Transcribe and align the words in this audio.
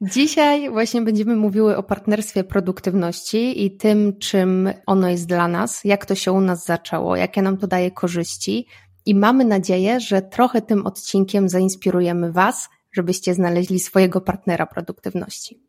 Dzisiaj 0.00 0.70
właśnie 0.70 1.02
będziemy 1.02 1.36
mówiły 1.36 1.76
o 1.76 1.82
partnerstwie 1.82 2.44
produktywności 2.44 3.64
i 3.64 3.76
tym, 3.76 4.18
czym 4.18 4.70
ono 4.86 5.08
jest 5.08 5.26
dla 5.26 5.48
nas, 5.48 5.84
jak 5.84 6.06
to 6.06 6.14
się 6.14 6.32
u 6.32 6.40
nas 6.40 6.64
zaczęło, 6.64 7.16
jakie 7.16 7.42
nam 7.42 7.56
to 7.56 7.66
daje 7.66 7.90
korzyści. 7.90 8.66
I 9.06 9.14
mamy 9.14 9.44
nadzieję, 9.44 10.00
że 10.00 10.22
trochę 10.22 10.62
tym 10.62 10.86
odcinkiem 10.86 11.48
zainspirujemy 11.48 12.32
Was, 12.32 12.68
żebyście 12.92 13.34
znaleźli 13.34 13.80
swojego 13.80 14.20
partnera 14.20 14.66
produktywności. 14.66 15.63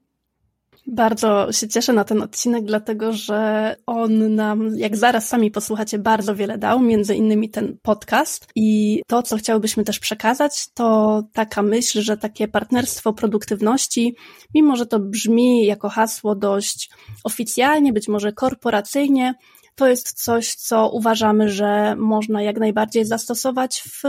Bardzo 0.87 1.51
się 1.51 1.67
cieszę 1.67 1.93
na 1.93 2.03
ten 2.03 2.21
odcinek, 2.21 2.65
dlatego 2.65 3.13
że 3.13 3.75
on 3.85 4.35
nam, 4.35 4.77
jak 4.77 4.97
zaraz 4.97 5.27
sami 5.27 5.51
posłuchacie, 5.51 5.99
bardzo 5.99 6.35
wiele 6.35 6.57
dał, 6.57 6.79
między 6.79 7.15
innymi 7.15 7.49
ten 7.49 7.77
podcast. 7.81 8.47
I 8.55 9.01
to, 9.07 9.23
co 9.23 9.37
chciałbyśmy 9.37 9.83
też 9.83 9.99
przekazać, 9.99 10.67
to 10.73 11.23
taka 11.33 11.61
myśl, 11.61 12.01
że 12.01 12.17
takie 12.17 12.47
partnerstwo 12.47 13.13
produktywności, 13.13 14.15
mimo 14.53 14.75
że 14.75 14.85
to 14.85 14.99
brzmi 14.99 15.65
jako 15.65 15.89
hasło 15.89 16.35
dość 16.35 16.89
oficjalnie, 17.23 17.93
być 17.93 18.07
może 18.07 18.33
korporacyjnie, 18.33 19.33
to 19.75 19.87
jest 19.87 20.23
coś, 20.23 20.55
co 20.55 20.89
uważamy, 20.89 21.49
że 21.49 21.95
można 21.95 22.41
jak 22.41 22.59
najbardziej 22.59 23.05
zastosować 23.05 23.83
w 23.83 24.01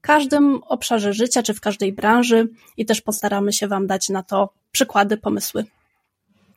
każdym 0.00 0.62
obszarze 0.62 1.12
życia 1.12 1.42
czy 1.42 1.54
w 1.54 1.60
każdej 1.60 1.92
branży 1.92 2.48
i 2.76 2.86
też 2.86 3.00
postaramy 3.00 3.52
się 3.52 3.68
Wam 3.68 3.86
dać 3.86 4.08
na 4.08 4.22
to 4.22 4.52
przykłady, 4.72 5.16
pomysły. 5.16 5.64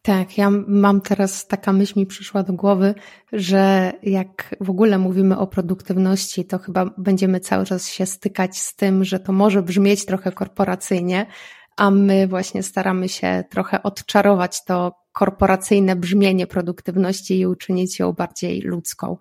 Tak, 0.05 0.37
ja 0.37 0.49
mam 0.67 1.01
teraz 1.01 1.47
taka 1.47 1.73
myśl 1.73 1.99
mi 1.99 2.05
przyszła 2.05 2.43
do 2.43 2.53
głowy, 2.53 2.93
że 3.33 3.93
jak 4.03 4.55
w 4.61 4.69
ogóle 4.69 4.97
mówimy 4.97 5.37
o 5.37 5.47
produktywności, 5.47 6.45
to 6.45 6.59
chyba 6.59 6.85
będziemy 6.97 7.39
cały 7.39 7.65
czas 7.65 7.89
się 7.89 8.05
stykać 8.05 8.57
z 8.59 8.75
tym, 8.75 9.03
że 9.03 9.19
to 9.19 9.33
może 9.33 9.63
brzmieć 9.63 10.05
trochę 10.05 10.31
korporacyjnie, 10.31 11.25
a 11.77 11.91
my 11.91 12.27
właśnie 12.27 12.63
staramy 12.63 13.09
się 13.09 13.43
trochę 13.49 13.83
odczarować 13.83 14.65
to 14.65 14.93
korporacyjne 15.13 15.95
brzmienie 15.95 16.47
produktywności 16.47 17.39
i 17.39 17.47
uczynić 17.47 17.99
ją 17.99 18.13
bardziej 18.13 18.61
ludzką. 18.61 19.17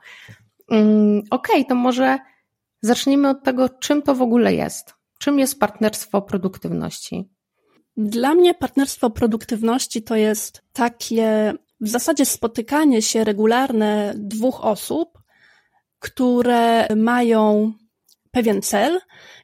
Mm, 0.71 1.23
okej, 1.31 1.57
okay, 1.57 1.65
to 1.65 1.75
może 1.75 2.19
zacznijmy 2.81 3.29
od 3.29 3.45
tego, 3.45 3.69
czym 3.69 4.03
to 4.03 4.15
w 4.15 4.23
ogóle 4.23 4.55
jest. 4.55 4.95
Czym 5.19 5.39
jest 5.39 5.61
partnerstwo 5.61 6.23
produktywności? 6.23 7.34
Dla 7.97 8.35
mnie 8.35 8.55
partnerstwo 8.55 9.11
produktywności 9.11 10.03
to 10.03 10.17
jest 10.17 10.63
takie 10.73 11.55
w 11.81 11.89
zasadzie 11.89 12.27
spotykanie 12.27 13.03
się 13.03 13.25
regularne 13.25 14.15
dwóch 14.17 14.65
osób, 14.65 15.19
które 15.99 16.89
mają 16.97 17.73
pewien 18.31 18.63
cel 18.63 19.01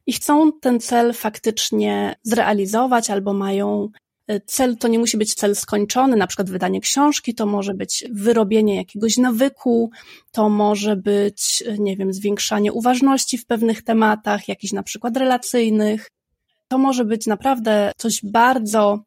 i 0.06 0.12
chcą 0.12 0.52
ten 0.60 0.80
cel 0.80 1.12
faktycznie 1.12 2.14
zrealizować 2.22 3.10
albo 3.10 3.32
mają 3.32 3.88
e, 4.26 4.40
cel, 4.40 4.76
to 4.76 4.88
nie 4.88 4.98
musi 4.98 5.16
być 5.16 5.34
cel 5.34 5.56
skończony, 5.56 6.16
na 6.16 6.26
przykład 6.26 6.50
wydanie 6.50 6.80
książki, 6.80 7.34
to 7.34 7.46
może 7.46 7.74
być 7.74 8.04
wyrobienie 8.10 8.76
jakiegoś 8.76 9.16
nawyku, 9.16 9.90
to 10.32 10.48
może 10.48 10.96
być, 10.96 11.64
e, 11.66 11.78
nie 11.78 11.96
wiem, 11.96 12.12
zwiększanie 12.12 12.72
uważności 12.72 13.38
w 13.38 13.46
pewnych 13.46 13.82
tematach, 13.82 14.48
jakichś 14.48 14.72
na 14.72 14.82
przykład 14.82 15.16
relacyjnych, 15.16 16.10
to 16.70 16.78
może 16.78 17.04
być 17.04 17.26
naprawdę 17.26 17.92
coś 17.96 18.20
bardzo 18.24 19.00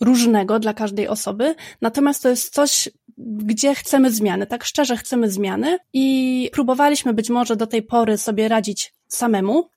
różnego 0.00 0.58
dla 0.58 0.74
każdej 0.74 1.08
osoby, 1.08 1.54
natomiast 1.80 2.22
to 2.22 2.28
jest 2.28 2.54
coś, 2.54 2.88
gdzie 3.18 3.74
chcemy 3.74 4.10
zmiany, 4.10 4.46
tak 4.46 4.64
szczerze 4.64 4.96
chcemy 4.96 5.30
zmiany 5.30 5.78
i 5.92 6.50
próbowaliśmy 6.52 7.14
być 7.14 7.30
może 7.30 7.56
do 7.56 7.66
tej 7.66 7.82
pory 7.82 8.18
sobie 8.18 8.48
radzić 8.48 8.94
samemu, 9.08 9.68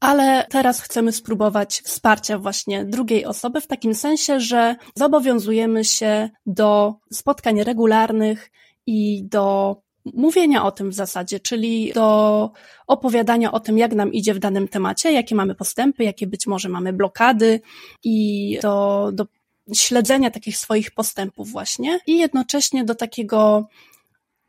ale 0.00 0.46
teraz 0.50 0.80
chcemy 0.80 1.12
spróbować 1.12 1.82
wsparcia 1.84 2.38
właśnie 2.38 2.84
drugiej 2.84 3.24
osoby 3.24 3.60
w 3.60 3.66
takim 3.66 3.94
sensie, 3.94 4.40
że 4.40 4.76
zobowiązujemy 4.94 5.84
się 5.84 6.30
do 6.46 6.94
spotkań 7.12 7.64
regularnych 7.64 8.50
i 8.86 9.24
do 9.24 9.76
mówienia 10.04 10.64
o 10.64 10.72
tym 10.72 10.90
w 10.90 10.94
zasadzie, 10.94 11.40
czyli 11.40 11.92
do 11.92 12.50
opowiadania 12.86 13.52
o 13.52 13.60
tym, 13.60 13.78
jak 13.78 13.92
nam 13.92 14.12
idzie 14.12 14.34
w 14.34 14.38
danym 14.38 14.68
temacie, 14.68 15.12
jakie 15.12 15.34
mamy 15.34 15.54
postępy, 15.54 16.04
jakie 16.04 16.26
być 16.26 16.46
może 16.46 16.68
mamy 16.68 16.92
blokady 16.92 17.60
i 18.04 18.58
do, 18.62 19.10
do 19.12 19.26
śledzenia 19.74 20.30
takich 20.30 20.56
swoich 20.56 20.90
postępów 20.90 21.50
właśnie 21.50 21.98
i 22.06 22.18
jednocześnie 22.18 22.84
do 22.84 22.94
takiego 22.94 23.68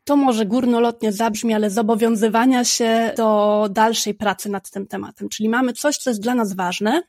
to 0.04 0.16
może 0.16 0.46
górnolotnie 0.46 1.12
zabrzmi, 1.12 1.54
ale 1.54 1.70
zobowiązywania 1.70 2.64
się 2.64 3.12
do 3.16 3.68
dalszej 3.70 4.14
pracy 4.14 4.48
nad 4.48 4.70
tym 4.70 4.86
tematem. 4.86 5.28
Czyli 5.28 5.48
mamy 5.48 5.72
coś, 5.72 5.96
co 5.96 6.10
jest 6.10 6.22
dla 6.22 6.34
nas 6.34 6.52
ważne, 6.52 7.02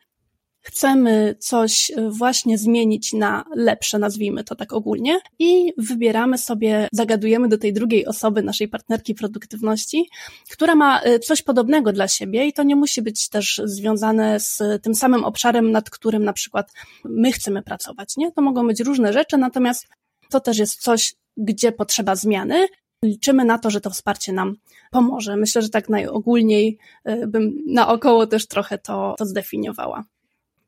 chcemy 0.66 1.36
coś 1.40 1.92
e, 1.92 2.10
właśnie 2.10 2.58
zmienić 2.58 3.14
na 3.14 3.44
lepsze, 3.56 4.00
nazwijmy 4.00 4.44
to 4.44 4.56
tak 4.56 4.74
ogólnie, 4.74 5.20
i 5.40 5.74
wybieramy 5.78 6.38
sobie, 6.38 6.88
zagadujemy 6.92 7.48
do 7.48 7.58
tej 7.58 7.74
drugiej 7.74 8.06
osoby, 8.06 8.44
naszej 8.44 8.68
partnerki 8.68 9.16
produktywności, 9.16 10.10
która 10.52 10.76
ma 10.76 11.02
e, 11.02 11.20
coś 11.20 11.42
podobnego 11.42 11.94
dla 11.94 12.08
siebie 12.08 12.48
i 12.48 12.54
to 12.54 12.64
nie 12.64 12.76
musi 12.76 13.02
być 13.02 13.30
też 13.30 13.62
związane 13.64 14.40
z 14.40 14.62
tym 14.82 14.96
samym 14.96 15.24
obszarem, 15.24 15.72
nad 15.72 15.90
którym 15.90 16.24
na 16.24 16.34
przykład 16.34 16.72
my 17.04 17.32
chcemy 17.32 17.62
pracować, 17.62 18.18
nie? 18.18 18.32
To 18.32 18.42
mogą 18.42 18.68
być 18.68 18.80
różne 18.80 19.14
rzeczy, 19.14 19.38
natomiast 19.38 19.88
to 20.30 20.40
też 20.40 20.58
jest 20.58 20.82
coś, 20.82 21.16
gdzie 21.38 21.72
potrzeba 21.72 22.16
zmiany. 22.16 22.68
Liczymy 23.04 23.46
na 23.46 23.58
to, 23.58 23.70
że 23.70 23.82
to 23.82 23.90
wsparcie 23.90 24.34
nam 24.34 24.56
pomoże. 24.92 25.38
Myślę, 25.38 25.62
że 25.62 25.70
tak 25.70 25.90
najogólniej 25.90 26.78
e, 27.04 27.28
bym 27.28 27.64
naokoło 27.68 28.28
też 28.28 28.48
trochę 28.48 28.78
to, 28.78 29.16
to 29.18 29.26
zdefiniowała. 29.26 30.04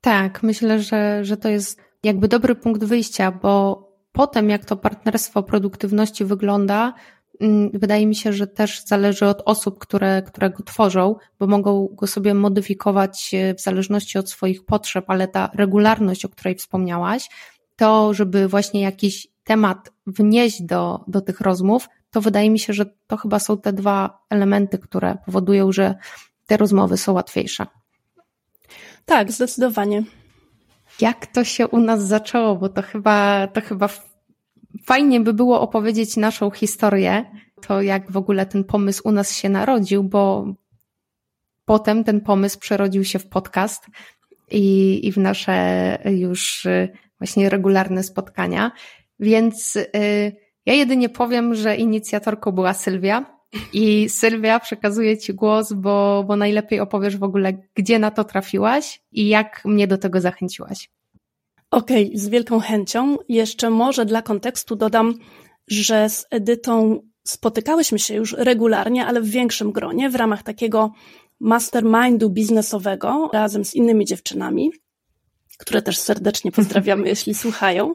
Tak, 0.08 0.44
myślę, 0.44 0.80
że, 0.80 1.26
że 1.26 1.38
to 1.38 1.50
jest 1.50 1.82
jakby 2.04 2.28
dobry 2.28 2.56
punkt 2.56 2.84
wyjścia, 2.84 3.32
bo 3.32 3.84
potem 4.12 4.50
jak 4.50 4.66
to 4.66 4.78
partnerstwo 4.78 5.44
produktywności 5.44 6.26
wygląda, 6.26 6.94
mm, 7.42 7.70
wydaje 7.74 8.08
mi 8.08 8.16
się, 8.16 8.34
że 8.34 8.48
też 8.48 8.86
zależy 8.86 9.26
od 9.26 9.42
osób, 9.46 9.80
które, 9.80 10.22
które 10.22 10.50
go 10.50 10.64
tworzą, 10.64 11.16
bo 11.40 11.48
mogą 11.48 11.88
go 11.92 12.08
sobie 12.08 12.34
modyfikować 12.34 13.34
e, 13.34 13.56
w 13.56 13.62
zależności 13.62 14.18
od 14.18 14.30
swoich 14.30 14.66
potrzeb, 14.66 15.06
ale 15.08 15.28
ta 15.28 15.52
regularność, 15.54 16.26
o 16.26 16.30
której 16.30 16.56
wspomniałaś, 16.56 17.30
to, 17.76 18.14
żeby 18.14 18.48
właśnie 18.48 18.82
jakiś 18.82 19.28
temat 19.44 19.92
wnieść 20.06 20.62
do, 20.62 21.04
do 21.08 21.22
tych 21.22 21.42
rozmów, 21.42 21.90
to 22.12 22.22
wydaje 22.22 22.50
mi 22.50 22.60
się, 22.60 22.74
że 22.74 22.86
to 23.08 23.18
chyba 23.18 23.40
są 23.40 23.58
te 23.58 23.74
dwa 23.74 24.20
elementy, 24.30 24.78
które 24.78 25.18
powodują, 25.26 25.72
że 25.72 25.96
te 26.46 26.58
rozmowy 26.58 26.98
są 26.98 27.14
łatwiejsze. 27.14 27.66
Tak, 29.08 29.32
zdecydowanie. 29.32 30.04
Jak 31.02 31.28
to 31.28 31.44
się 31.44 31.68
u 31.68 31.78
nas 31.78 32.08
zaczęło, 32.08 32.56
bo 32.56 32.70
to 32.70 32.82
chyba, 32.82 33.48
to 33.48 33.62
chyba 33.62 33.90
fajnie 34.86 35.20
by 35.20 35.34
było 35.34 35.62
opowiedzieć 35.62 36.18
naszą 36.18 36.52
historię, 36.52 37.26
to 37.62 37.82
jak 37.82 38.12
w 38.12 38.18
ogóle 38.18 38.46
ten 38.46 38.64
pomysł 38.64 39.02
u 39.08 39.12
nas 39.12 39.36
się 39.36 39.50
narodził, 39.50 40.04
bo 40.04 40.46
potem 41.66 42.04
ten 42.04 42.22
pomysł 42.22 42.60
przerodził 42.60 43.04
się 43.04 43.20
w 43.20 43.28
podcast 43.28 43.86
i, 44.52 45.00
i 45.08 45.12
w 45.12 45.18
nasze 45.18 45.98
już 46.06 46.68
właśnie 47.20 47.50
regularne 47.50 48.04
spotkania. 48.04 48.72
Więc 49.20 49.76
y, 49.76 49.88
ja 50.66 50.74
jedynie 50.74 51.10
powiem, 51.10 51.56
że 51.56 51.76
inicjatorką 51.76 52.52
była 52.52 52.74
Sylwia, 52.74 53.37
i 53.74 54.10
Sylwia, 54.10 54.60
przekazuję 54.60 55.18
Ci 55.18 55.34
głos, 55.34 55.74
bo, 55.74 56.24
bo 56.28 56.36
najlepiej 56.36 56.80
opowiesz 56.80 57.18
w 57.18 57.24
ogóle, 57.24 57.54
gdzie 57.76 58.00
na 58.00 58.12
to 58.12 58.24
trafiłaś 58.24 59.02
i 59.12 59.28
jak 59.28 59.62
mnie 59.66 59.88
do 59.88 59.98
tego 59.98 60.22
zachęciłaś. 60.22 60.90
Okej, 61.72 62.06
okay, 62.06 62.20
z 62.20 62.30
wielką 62.30 62.60
chęcią. 62.60 63.18
Jeszcze 63.30 63.70
może 63.70 64.06
dla 64.06 64.22
kontekstu 64.22 64.76
dodam, 64.76 65.14
że 65.68 66.10
z 66.10 66.26
Edytą 66.32 67.02
spotykałyśmy 67.28 68.00
się 68.00 68.16
już 68.16 68.34
regularnie, 68.34 69.06
ale 69.06 69.22
w 69.22 69.30
większym 69.30 69.72
gronie, 69.72 70.10
w 70.10 70.16
ramach 70.16 70.44
takiego 70.44 70.92
mastermindu 71.40 72.30
biznesowego 72.30 73.30
razem 73.34 73.66
z 73.66 73.76
innymi 73.76 74.06
dziewczynami, 74.06 74.72
które 75.58 75.82
też 75.82 75.98
serdecznie 75.98 76.52
pozdrawiamy, 76.52 77.08
jeśli 77.14 77.34
słuchają. 77.34 77.94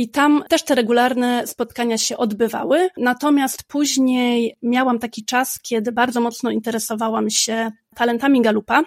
I 0.00 0.08
tam 0.08 0.44
też 0.48 0.64
te 0.64 0.74
regularne 0.74 1.46
spotkania 1.46 1.98
się 1.98 2.16
odbywały. 2.16 2.88
Natomiast 2.96 3.62
później 3.62 4.56
miałam 4.62 4.98
taki 4.98 5.24
czas, 5.24 5.58
kiedy 5.62 5.92
bardzo 5.92 6.20
mocno 6.20 6.50
interesowałam 6.50 7.30
się 7.30 7.70
talentami 7.94 8.42
Galupa 8.42 8.82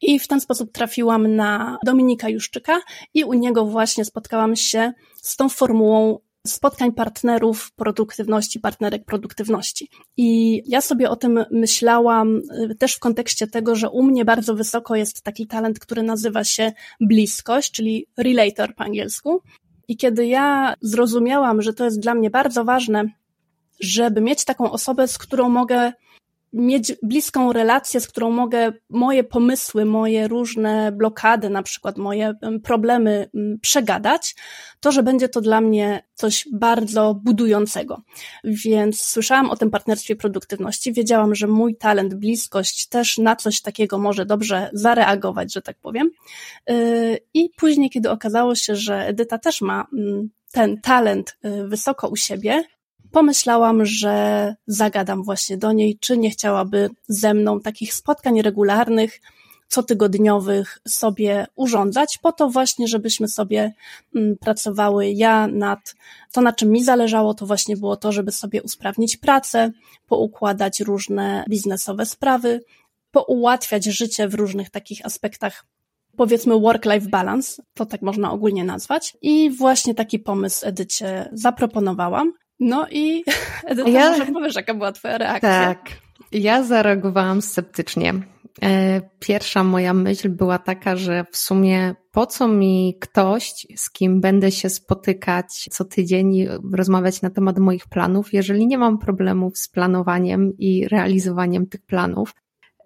I 0.00 0.18
w 0.18 0.28
ten 0.28 0.40
sposób 0.40 0.72
trafiłam 0.72 1.36
na 1.36 1.78
Dominika 1.84 2.28
Juszczyka 2.28 2.80
i 3.14 3.24
u 3.24 3.32
niego 3.32 3.64
właśnie 3.64 4.04
spotkałam 4.04 4.56
się 4.56 4.92
z 5.22 5.36
tą 5.36 5.48
formułą 5.48 6.18
spotkań 6.46 6.92
partnerów 6.92 7.72
produktywności, 7.72 8.60
partnerek 8.60 9.04
produktywności. 9.04 9.88
I 10.16 10.62
ja 10.66 10.80
sobie 10.80 11.10
o 11.10 11.16
tym 11.16 11.44
myślałam 11.50 12.36
y, 12.70 12.74
też 12.74 12.94
w 12.94 12.98
kontekście 12.98 13.46
tego, 13.46 13.76
że 13.76 13.90
u 13.90 14.02
mnie 14.02 14.24
bardzo 14.24 14.54
wysoko 14.54 14.96
jest 14.96 15.22
taki 15.22 15.46
talent, 15.46 15.78
który 15.78 16.02
nazywa 16.02 16.44
się 16.44 16.72
bliskość, 17.00 17.72
czyli 17.72 18.06
relator 18.16 18.74
po 18.74 18.84
angielsku. 18.84 19.42
I 19.88 19.96
kiedy 19.96 20.26
ja 20.26 20.74
zrozumiałam, 20.80 21.62
że 21.62 21.72
to 21.72 21.84
jest 21.84 22.00
dla 22.00 22.14
mnie 22.14 22.30
bardzo 22.30 22.64
ważne, 22.64 23.04
żeby 23.80 24.20
mieć 24.20 24.44
taką 24.44 24.70
osobę, 24.70 25.08
z 25.08 25.18
którą 25.18 25.48
mogę 25.48 25.92
mieć 26.56 26.92
bliską 27.02 27.52
relację, 27.52 28.00
z 28.00 28.08
którą 28.08 28.30
mogę 28.30 28.72
moje 28.90 29.24
pomysły, 29.24 29.84
moje 29.84 30.28
różne 30.28 30.92
blokady, 30.92 31.50
na 31.50 31.62
przykład 31.62 31.98
moje 31.98 32.34
problemy 32.64 33.30
przegadać, 33.62 34.34
to, 34.80 34.92
że 34.92 35.02
będzie 35.02 35.28
to 35.28 35.40
dla 35.40 35.60
mnie 35.60 36.02
coś 36.14 36.48
bardzo 36.52 37.14
budującego. 37.14 38.02
Więc 38.44 39.00
słyszałam 39.00 39.50
o 39.50 39.56
tym 39.56 39.70
partnerstwie 39.70 40.16
produktywności, 40.16 40.92
wiedziałam, 40.92 41.34
że 41.34 41.46
mój 41.46 41.76
talent, 41.76 42.14
bliskość 42.14 42.88
też 42.88 43.18
na 43.18 43.36
coś 43.36 43.60
takiego 43.60 43.98
może 43.98 44.26
dobrze 44.26 44.70
zareagować, 44.72 45.52
że 45.54 45.62
tak 45.62 45.78
powiem. 45.78 46.10
Yy, 46.68 47.18
I 47.34 47.50
później, 47.56 47.90
kiedy 47.90 48.10
okazało 48.10 48.54
się, 48.54 48.76
że 48.76 49.06
Edyta 49.06 49.38
też 49.38 49.60
ma 49.60 49.86
ten 50.52 50.80
talent 50.80 51.36
yy, 51.42 51.68
wysoko 51.68 52.08
u 52.08 52.16
siebie, 52.16 52.64
pomyślałam, 53.12 53.84
że 53.84 54.54
zagadam 54.66 55.22
właśnie 55.22 55.56
do 55.56 55.72
niej, 55.72 55.98
czy 56.00 56.18
nie 56.18 56.30
chciałaby 56.30 56.90
ze 57.08 57.34
mną 57.34 57.60
takich 57.60 57.94
spotkań 57.94 58.42
regularnych, 58.42 59.20
cotygodniowych 59.68 60.78
sobie 60.88 61.46
urządzać, 61.56 62.18
po 62.18 62.32
to 62.32 62.48
właśnie, 62.48 62.88
żebyśmy 62.88 63.28
sobie 63.28 63.72
mm, 64.14 64.36
pracowały. 64.38 65.10
Ja 65.10 65.46
nad 65.46 65.94
to, 66.32 66.40
na 66.40 66.52
czym 66.52 66.70
mi 66.70 66.84
zależało, 66.84 67.34
to 67.34 67.46
właśnie 67.46 67.76
było 67.76 67.96
to, 67.96 68.12
żeby 68.12 68.32
sobie 68.32 68.62
usprawnić 68.62 69.16
pracę, 69.16 69.70
poukładać 70.08 70.80
różne 70.80 71.44
biznesowe 71.48 72.06
sprawy, 72.06 72.60
poułatwiać 73.10 73.84
życie 73.84 74.28
w 74.28 74.34
różnych 74.34 74.70
takich 74.70 75.06
aspektach 75.06 75.64
powiedzmy 76.16 76.60
work-life 76.60 77.08
balance, 77.08 77.62
to 77.74 77.86
tak 77.86 78.02
można 78.02 78.32
ogólnie 78.32 78.64
nazwać. 78.64 79.16
I 79.22 79.50
właśnie 79.50 79.94
taki 79.94 80.18
pomysł 80.18 80.66
Edycie 80.66 81.28
zaproponowałam. 81.32 82.32
No 82.60 82.86
i 82.90 83.24
Edyta, 83.64 83.88
ja... 83.88 84.10
może 84.10 84.26
powiesz, 84.26 84.54
jaka 84.54 84.74
była 84.74 84.92
twoja 84.92 85.18
reakcja? 85.18 85.50
Tak, 85.50 85.88
ja 86.32 86.62
zareagowałam 86.62 87.42
sceptycznie. 87.42 88.14
E, 88.62 89.00
pierwsza 89.18 89.64
moja 89.64 89.94
myśl 89.94 90.28
była 90.28 90.58
taka, 90.58 90.96
że 90.96 91.24
w 91.32 91.36
sumie 91.36 91.94
po 92.12 92.26
co 92.26 92.48
mi 92.48 92.96
ktoś, 93.00 93.66
z 93.76 93.90
kim 93.90 94.20
będę 94.20 94.52
się 94.52 94.70
spotykać 94.70 95.68
co 95.70 95.84
tydzień 95.84 96.34
i 96.34 96.48
rozmawiać 96.72 97.22
na 97.22 97.30
temat 97.30 97.58
moich 97.58 97.88
planów, 97.88 98.32
jeżeli 98.32 98.66
nie 98.66 98.78
mam 98.78 98.98
problemów 98.98 99.58
z 99.58 99.68
planowaniem 99.68 100.52
i 100.58 100.88
realizowaniem 100.88 101.66
tych 101.66 101.82
planów, 101.82 102.34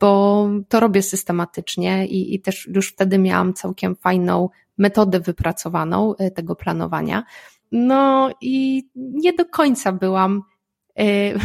bo 0.00 0.48
to 0.68 0.80
robię 0.80 1.02
systematycznie 1.02 2.06
i, 2.06 2.34
i 2.34 2.40
też 2.40 2.68
już 2.74 2.92
wtedy 2.92 3.18
miałam 3.18 3.54
całkiem 3.54 3.96
fajną 3.96 4.48
metodę 4.78 5.20
wypracowaną 5.20 6.16
e, 6.16 6.30
tego 6.30 6.56
planowania. 6.56 7.24
No 7.72 8.30
i 8.40 8.84
nie 8.96 9.32
do 9.32 9.44
końca 9.44 9.92
byłam, 9.92 10.42
e, 10.98 11.04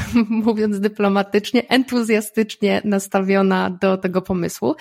mówiąc 0.45 0.79
dyplomatycznie, 0.79 1.69
entuzjastycznie 1.69 2.81
nastawiona 2.83 3.69
do 3.69 3.97
tego 3.97 4.21
pomysłu, 4.21 4.75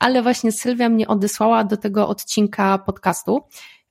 ale 0.00 0.22
właśnie 0.22 0.52
Sylwia 0.52 0.88
mnie 0.88 1.08
odesłała 1.08 1.64
do 1.64 1.76
tego 1.76 2.08
odcinka 2.08 2.78
podcastu, 2.78 3.40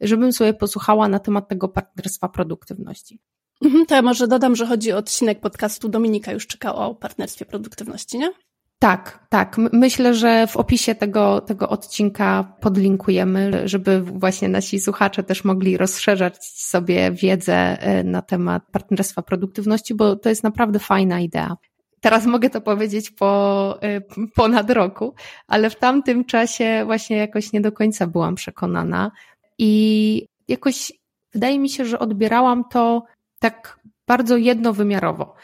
żebym 0.01 0.33
sobie 0.33 0.53
posłuchała 0.53 1.07
na 1.07 1.19
temat 1.19 1.47
tego 1.47 1.67
partnerstwa 1.67 2.29
produktywności. 2.29 3.19
Mhm, 3.65 3.85
to 3.85 3.95
ja 3.95 4.01
może 4.01 4.27
dodam, 4.27 4.55
że 4.55 4.65
chodzi 4.65 4.93
o 4.93 4.97
odcinek 4.97 5.39
podcastu 5.39 5.89
Dominika 5.89 6.31
już 6.31 6.47
czekała 6.47 6.85
o 6.87 6.95
partnerstwie 6.95 7.45
produktywności, 7.45 8.17
nie? 8.17 8.31
Tak, 8.79 9.25
tak. 9.29 9.57
Myślę, 9.57 10.13
że 10.13 10.47
w 10.47 10.57
opisie 10.57 10.95
tego, 10.95 11.41
tego 11.41 11.69
odcinka 11.69 12.55
podlinkujemy, 12.61 13.67
żeby 13.67 14.01
właśnie 14.01 14.49
nasi 14.49 14.79
słuchacze 14.79 15.23
też 15.23 15.43
mogli 15.43 15.77
rozszerzać 15.77 16.45
sobie 16.45 17.11
wiedzę 17.11 17.53
e, 17.53 18.03
na 18.03 18.21
temat 18.21 18.63
partnerstwa 18.71 19.21
produktywności, 19.21 19.95
bo 19.95 20.15
to 20.15 20.29
jest 20.29 20.43
naprawdę 20.43 20.79
fajna 20.79 21.19
idea. 21.19 21.57
Teraz 22.01 22.25
mogę 22.25 22.49
to 22.49 22.61
powiedzieć 22.61 23.11
po 23.11 23.77
e, 23.81 24.01
ponad 24.35 24.69
roku, 24.69 25.15
ale 25.47 25.69
w 25.69 25.75
tamtym 25.75 26.25
czasie 26.25 26.81
właśnie 26.85 27.17
jakoś 27.17 27.53
nie 27.53 27.61
do 27.61 27.71
końca 27.71 28.07
byłam 28.07 28.35
przekonana 28.35 29.11
i 29.57 30.27
jakoś 30.47 30.91
wydaje 31.33 31.59
mi 31.59 31.69
się, 31.69 31.85
że 31.85 31.99
odbierałam 31.99 32.63
to 32.71 33.03
tak 33.39 33.79
bardzo 34.07 34.37
jednowymiarowo. 34.37 35.35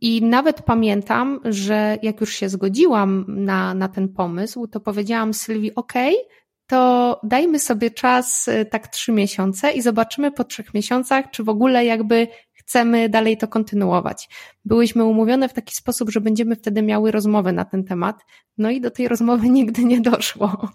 I 0.00 0.22
nawet 0.22 0.62
pamiętam, 0.62 1.40
że 1.44 1.98
jak 2.02 2.20
już 2.20 2.34
się 2.34 2.48
zgodziłam 2.48 3.24
na, 3.28 3.74
na 3.74 3.88
ten 3.88 4.08
pomysł, 4.08 4.66
to 4.66 4.80
powiedziałam 4.80 5.34
Sylwii, 5.34 5.74
OK, 5.74 5.92
to 6.66 7.20
dajmy 7.22 7.58
sobie 7.58 7.90
czas 7.90 8.48
y, 8.48 8.64
tak 8.64 8.88
trzy 8.88 9.12
miesiące 9.12 9.72
i 9.72 9.82
zobaczymy 9.82 10.32
po 10.32 10.44
trzech 10.44 10.74
miesiącach, 10.74 11.30
czy 11.30 11.44
w 11.44 11.48
ogóle 11.48 11.84
jakby 11.84 12.28
chcemy 12.70 13.08
dalej 13.08 13.36
to 13.36 13.48
kontynuować. 13.48 14.28
Byłyśmy 14.64 15.04
umówione 15.04 15.48
w 15.48 15.52
taki 15.52 15.74
sposób, 15.74 16.10
że 16.10 16.20
będziemy 16.20 16.56
wtedy 16.56 16.82
miały 16.82 17.10
rozmowę 17.10 17.52
na 17.52 17.64
ten 17.64 17.84
temat. 17.84 18.24
No 18.58 18.70
i 18.70 18.80
do 18.80 18.90
tej 18.90 19.08
rozmowy 19.08 19.48
nigdy 19.58 19.84
nie 19.84 20.00
doszło, 20.00 20.70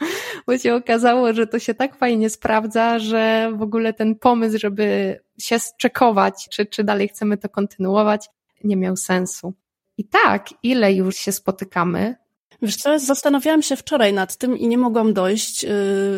bo 0.48 0.57
się 0.57 0.75
okazało, 0.75 1.33
że 1.33 1.48
to 1.48 1.60
się 1.60 1.74
tak 1.74 1.95
fajnie 1.95 2.30
sprawdza, 2.30 3.00
że 3.00 3.51
w 3.56 3.62
ogóle 3.62 3.94
ten 3.94 4.16
pomysł, 4.16 4.57
żeby 4.60 5.19
się 5.39 5.60
zczekować, 5.60 6.48
czy, 6.51 6.66
czy 6.66 6.83
dalej 6.83 7.07
chcemy 7.07 7.38
to 7.38 7.50
kontynuować, 7.50 8.30
nie 8.63 8.75
miał 8.78 8.98
sensu. 8.98 9.54
I 9.98 10.07
tak, 10.07 10.50
ile 10.63 10.94
już 10.94 11.16
się 11.16 11.31
spotykamy? 11.31 12.16
Wiesz 12.62 12.75
co, 12.75 13.00
zastanawiałam 13.00 13.62
się 13.62 13.75
wczoraj 13.75 14.13
nad 14.13 14.38
tym 14.38 14.57
i 14.57 14.68
nie 14.68 14.78
mogłam 14.78 15.13
dojść. 15.13 15.66
Y, 15.66 15.68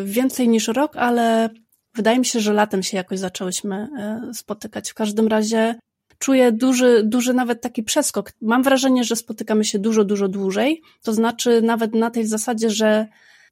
więcej 0.04 0.48
niż 0.48 0.68
rok, 0.68 0.96
ale 0.96 1.50
wydaje 1.94 2.18
mi 2.18 2.24
się, 2.24 2.40
że 2.40 2.52
latem 2.52 2.82
się 2.82 2.96
jakoś 2.96 3.18
zaczęłyśmy 3.18 3.88
y, 4.30 4.34
spotykać. 4.34 4.90
W 4.90 4.94
każdym 4.94 5.28
razie 5.28 5.74
czuję 6.18 6.52
duży, 6.52 7.02
duży 7.04 7.34
nawet 7.34 7.60
taki 7.60 7.82
przeskok. 7.82 8.32
Mam 8.40 8.62
wrażenie, 8.62 9.04
że 9.04 9.16
spotykamy 9.16 9.64
się 9.64 9.78
dużo, 9.78 10.04
dużo 10.04 10.28
dłużej. 10.28 10.82
To 11.02 11.12
znaczy 11.12 11.62
nawet 11.62 11.94
na 11.94 12.10
tej 12.10 12.26
zasadzie, 12.26 12.70
że 12.70 13.06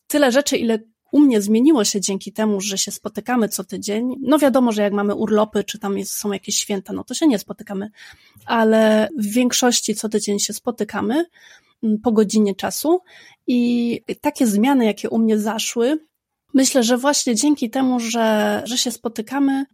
tyle 0.07 0.33
rzeczy, 0.33 0.57
ile 0.57 0.79
u 1.17 1.21
mnie 1.21 1.43
zmieniło 1.43 1.85
się 1.85 2.01
dzięki 2.01 2.33
temu, 2.33 2.61
że 2.61 2.79
się 2.79 2.91
spotykamy 2.91 3.49
co 3.49 3.65
tydzień. 3.65 4.15
No 4.23 4.39
wiadomo, 4.39 4.73
że 4.73 4.83
jak 4.83 4.93
mamy 4.93 5.15
urlopy, 5.15 5.65
czy 5.65 5.79
tam 5.79 5.99
jest, 5.99 6.13
są 6.13 6.33
jakieś 6.33 6.57
święta, 6.57 6.93
no 6.93 7.05
to 7.05 7.15
się 7.15 7.27
nie 7.27 7.39
spotykamy, 7.39 7.91
ale 8.47 9.09
w 9.19 9.27
większości 9.27 9.95
co 9.95 10.09
tydzień 10.09 10.39
się 10.39 10.53
spotykamy 10.53 11.25
mm, 11.83 11.99
po 11.99 12.13
godzinie 12.13 12.55
czasu 12.55 13.01
i 13.47 14.01
takie 14.21 14.47
zmiany, 14.47 14.85
jakie 14.85 15.11
u 15.11 15.19
mnie 15.19 15.39
zaszły, 15.39 15.99
myślę, 16.55 16.83
że 16.83 16.97
właśnie 16.99 17.35
dzięki 17.35 17.71
temu, 17.71 18.01
że, 18.01 18.63
że 18.67 18.79
się 18.79 18.91
spotykamy, 18.91 19.65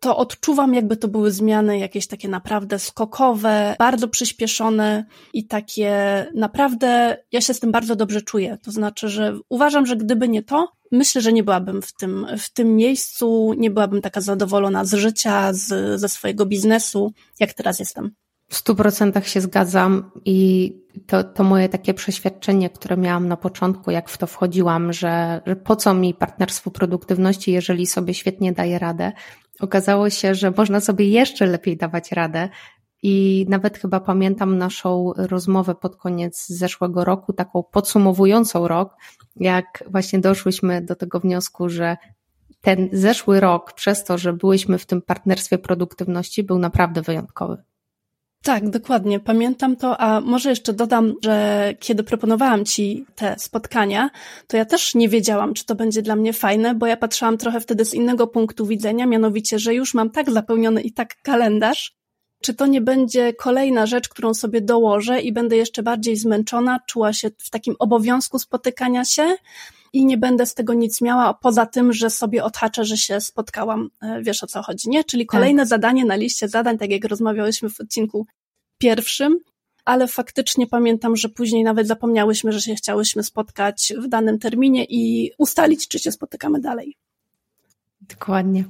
to 0.00 0.16
odczuwam, 0.16 0.74
jakby 0.74 0.96
to 0.96 1.08
były 1.08 1.30
zmiany 1.30 1.78
jakieś 1.78 2.06
takie 2.06 2.28
naprawdę 2.28 2.78
skokowe, 2.78 3.76
bardzo 3.78 4.08
przyspieszone 4.08 5.04
i 5.32 5.46
takie 5.46 6.26
naprawdę, 6.34 7.16
ja 7.32 7.40
się 7.40 7.54
z 7.54 7.60
tym 7.60 7.72
bardzo 7.72 7.96
dobrze 7.96 8.22
czuję. 8.22 8.58
To 8.62 8.70
znaczy, 8.70 9.08
że 9.08 9.38
uważam, 9.48 9.86
że 9.86 9.96
gdyby 9.96 10.28
nie 10.28 10.42
to, 10.42 10.68
myślę, 10.90 11.20
że 11.20 11.32
nie 11.32 11.42
byłabym 11.42 11.82
w 11.82 11.92
tym, 11.92 12.26
w 12.38 12.50
tym 12.52 12.76
miejscu, 12.76 13.54
nie 13.58 13.70
byłabym 13.70 14.02
taka 14.02 14.20
zadowolona 14.20 14.84
z 14.84 14.94
życia, 14.94 15.52
z, 15.52 16.00
ze 16.00 16.08
swojego 16.08 16.46
biznesu, 16.46 17.12
jak 17.40 17.54
teraz 17.54 17.78
jestem. 17.78 18.10
W 18.48 18.56
stu 18.56 18.74
procentach 18.74 19.28
się 19.28 19.40
zgadzam 19.40 20.10
i 20.24 20.72
to, 21.06 21.24
to 21.24 21.44
moje 21.44 21.68
takie 21.68 21.94
przeświadczenie, 21.94 22.70
które 22.70 22.96
miałam 22.96 23.28
na 23.28 23.36
początku, 23.36 23.90
jak 23.90 24.08
w 24.08 24.18
to 24.18 24.26
wchodziłam, 24.26 24.92
że, 24.92 25.40
że 25.46 25.56
po 25.56 25.76
co 25.76 25.94
mi 25.94 26.14
partnerstwo 26.14 26.70
produktywności, 26.70 27.52
jeżeli 27.52 27.86
sobie 27.86 28.14
świetnie 28.14 28.52
daję 28.52 28.78
radę. 28.78 29.12
Okazało 29.60 30.10
się, 30.10 30.34
że 30.34 30.52
można 30.56 30.80
sobie 30.80 31.08
jeszcze 31.08 31.46
lepiej 31.46 31.76
dawać 31.76 32.12
radę. 32.12 32.48
I 33.02 33.46
nawet 33.48 33.78
chyba 33.78 34.00
pamiętam 34.00 34.58
naszą 34.58 35.12
rozmowę 35.16 35.74
pod 35.74 35.96
koniec 35.96 36.46
zeszłego 36.48 37.04
roku, 37.04 37.32
taką 37.32 37.62
podsumowującą 37.62 38.68
rok, 38.68 38.96
jak 39.36 39.84
właśnie 39.86 40.18
doszłyśmy 40.18 40.82
do 40.82 40.96
tego 40.96 41.20
wniosku, 41.20 41.68
że 41.68 41.96
ten 42.60 42.88
zeszły 42.92 43.40
rok, 43.40 43.72
przez 43.72 44.04
to, 44.04 44.18
że 44.18 44.32
byłyśmy 44.32 44.78
w 44.78 44.86
tym 44.86 45.02
partnerstwie 45.02 45.58
produktywności, 45.58 46.42
był 46.42 46.58
naprawdę 46.58 47.02
wyjątkowy. 47.02 47.56
Tak, 48.42 48.70
dokładnie. 48.70 49.20
Pamiętam 49.20 49.76
to, 49.76 50.00
a 50.00 50.20
może 50.20 50.50
jeszcze 50.50 50.72
dodam, 50.72 51.14
że 51.24 51.74
kiedy 51.78 52.02
proponowałam 52.02 52.64
Ci 52.64 53.06
te 53.14 53.34
spotkania, 53.38 54.10
to 54.46 54.56
ja 54.56 54.64
też 54.64 54.94
nie 54.94 55.08
wiedziałam, 55.08 55.54
czy 55.54 55.66
to 55.66 55.74
będzie 55.74 56.02
dla 56.02 56.16
mnie 56.16 56.32
fajne, 56.32 56.74
bo 56.74 56.86
ja 56.86 56.96
patrzyłam 56.96 57.38
trochę 57.38 57.60
wtedy 57.60 57.84
z 57.84 57.94
innego 57.94 58.26
punktu 58.26 58.66
widzenia, 58.66 59.06
mianowicie, 59.06 59.58
że 59.58 59.74
już 59.74 59.94
mam 59.94 60.10
tak 60.10 60.30
zapełniony 60.30 60.80
i 60.80 60.92
tak 60.92 61.22
kalendarz, 61.22 61.99
czy 62.40 62.54
to 62.54 62.66
nie 62.66 62.80
będzie 62.80 63.34
kolejna 63.34 63.86
rzecz, 63.86 64.08
którą 64.08 64.34
sobie 64.34 64.60
dołożę 64.60 65.20
i 65.20 65.32
będę 65.32 65.56
jeszcze 65.56 65.82
bardziej 65.82 66.16
zmęczona, 66.16 66.80
czuła 66.86 67.12
się 67.12 67.30
w 67.38 67.50
takim 67.50 67.76
obowiązku 67.78 68.38
spotykania 68.38 69.04
się 69.04 69.36
i 69.92 70.04
nie 70.04 70.18
będę 70.18 70.46
z 70.46 70.54
tego 70.54 70.74
nic 70.74 71.00
miała, 71.00 71.34
poza 71.34 71.66
tym, 71.66 71.92
że 71.92 72.10
sobie 72.10 72.44
odhaczę, 72.44 72.84
że 72.84 72.96
się 72.96 73.20
spotkałam. 73.20 73.90
E, 74.02 74.22
wiesz 74.22 74.44
o 74.44 74.46
co 74.46 74.62
chodzi, 74.62 74.88
nie? 74.88 75.04
Czyli 75.04 75.26
kolejne 75.26 75.62
tak. 75.62 75.68
zadanie 75.68 76.04
na 76.04 76.16
liście 76.16 76.48
zadań, 76.48 76.78
tak 76.78 76.90
jak 76.90 77.04
rozmawiałyśmy 77.04 77.70
w 77.70 77.80
odcinku 77.80 78.26
pierwszym, 78.78 79.38
ale 79.84 80.08
faktycznie 80.08 80.66
pamiętam, 80.66 81.16
że 81.16 81.28
później 81.28 81.64
nawet 81.64 81.86
zapomniałyśmy, 81.86 82.52
że 82.52 82.60
się 82.60 82.74
chciałyśmy 82.74 83.22
spotkać 83.22 83.92
w 83.98 84.08
danym 84.08 84.38
terminie 84.38 84.84
i 84.88 85.30
ustalić, 85.38 85.88
czy 85.88 85.98
się 85.98 86.12
spotykamy 86.12 86.60
dalej. 86.60 86.96
Dokładnie. 88.00 88.64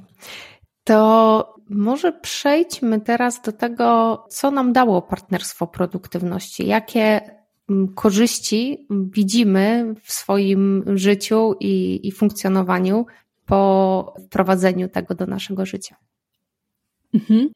To 0.91 1.55
może 1.69 2.11
przejdźmy 2.11 3.01
teraz 3.01 3.41
do 3.41 3.51
tego, 3.51 4.17
co 4.29 4.51
nam 4.51 4.73
dało 4.73 5.01
partnerstwo 5.01 5.67
produktywności. 5.67 6.67
Jakie 6.67 7.21
mm, 7.69 7.93
korzyści 7.93 8.87
widzimy 8.89 9.95
w 10.03 10.11
swoim 10.11 10.83
życiu 10.95 11.55
i, 11.59 11.99
i 12.07 12.11
funkcjonowaniu 12.11 13.05
po 13.45 14.13
wprowadzeniu 14.25 14.89
tego 14.89 15.15
do 15.15 15.25
naszego 15.25 15.65
życia? 15.65 15.95
Mhm. 17.13 17.49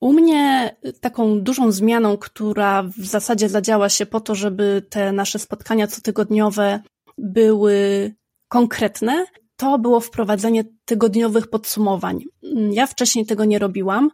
U 0.00 0.12
mnie 0.12 0.76
taką 1.00 1.40
dużą 1.40 1.72
zmianą, 1.72 2.16
która 2.16 2.82
w 2.82 3.04
zasadzie 3.04 3.48
zadziała 3.48 3.88
się 3.88 4.06
po 4.06 4.20
to, 4.20 4.34
żeby 4.34 4.82
te 4.90 5.12
nasze 5.12 5.38
spotkania 5.38 5.86
cotygodniowe 5.86 6.80
były 7.18 8.14
konkretne, 8.48 9.26
to 9.58 9.78
było 9.78 10.00
wprowadzenie 10.00 10.64
tygodniowych 10.84 11.50
podsumowań. 11.50 12.24
Ja 12.70 12.86
wcześniej 12.86 13.26
tego 13.26 13.44
nie 13.44 13.58
robiłam 13.58 14.10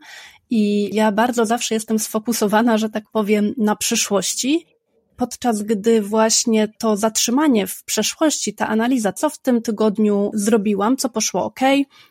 i 0.51 0.95
ja 0.95 1.13
bardzo 1.13 1.47
zawsze 1.47 1.75
jestem 1.75 1.99
sfokusowana, 1.99 2.79
że 2.79 2.91
tak 2.91 3.05
powiem, 3.13 3.55
na 3.57 3.77
przyszłości, 3.77 4.67
podczas 5.17 5.63
gdy 5.63 6.03
właśnie 6.03 6.69
to 6.79 6.97
zatrzymanie 6.97 7.67
w 7.67 7.85
przeszłości, 7.85 8.55
ta 8.55 8.69
analiza, 8.69 9.13
co 9.13 9.31
w 9.31 9.39
tym 9.39 9.63
tygodniu 9.63 10.31
zrobiłam, 10.35 10.97
co 10.97 11.09
poszło 11.09 11.45
ok, 11.45 11.61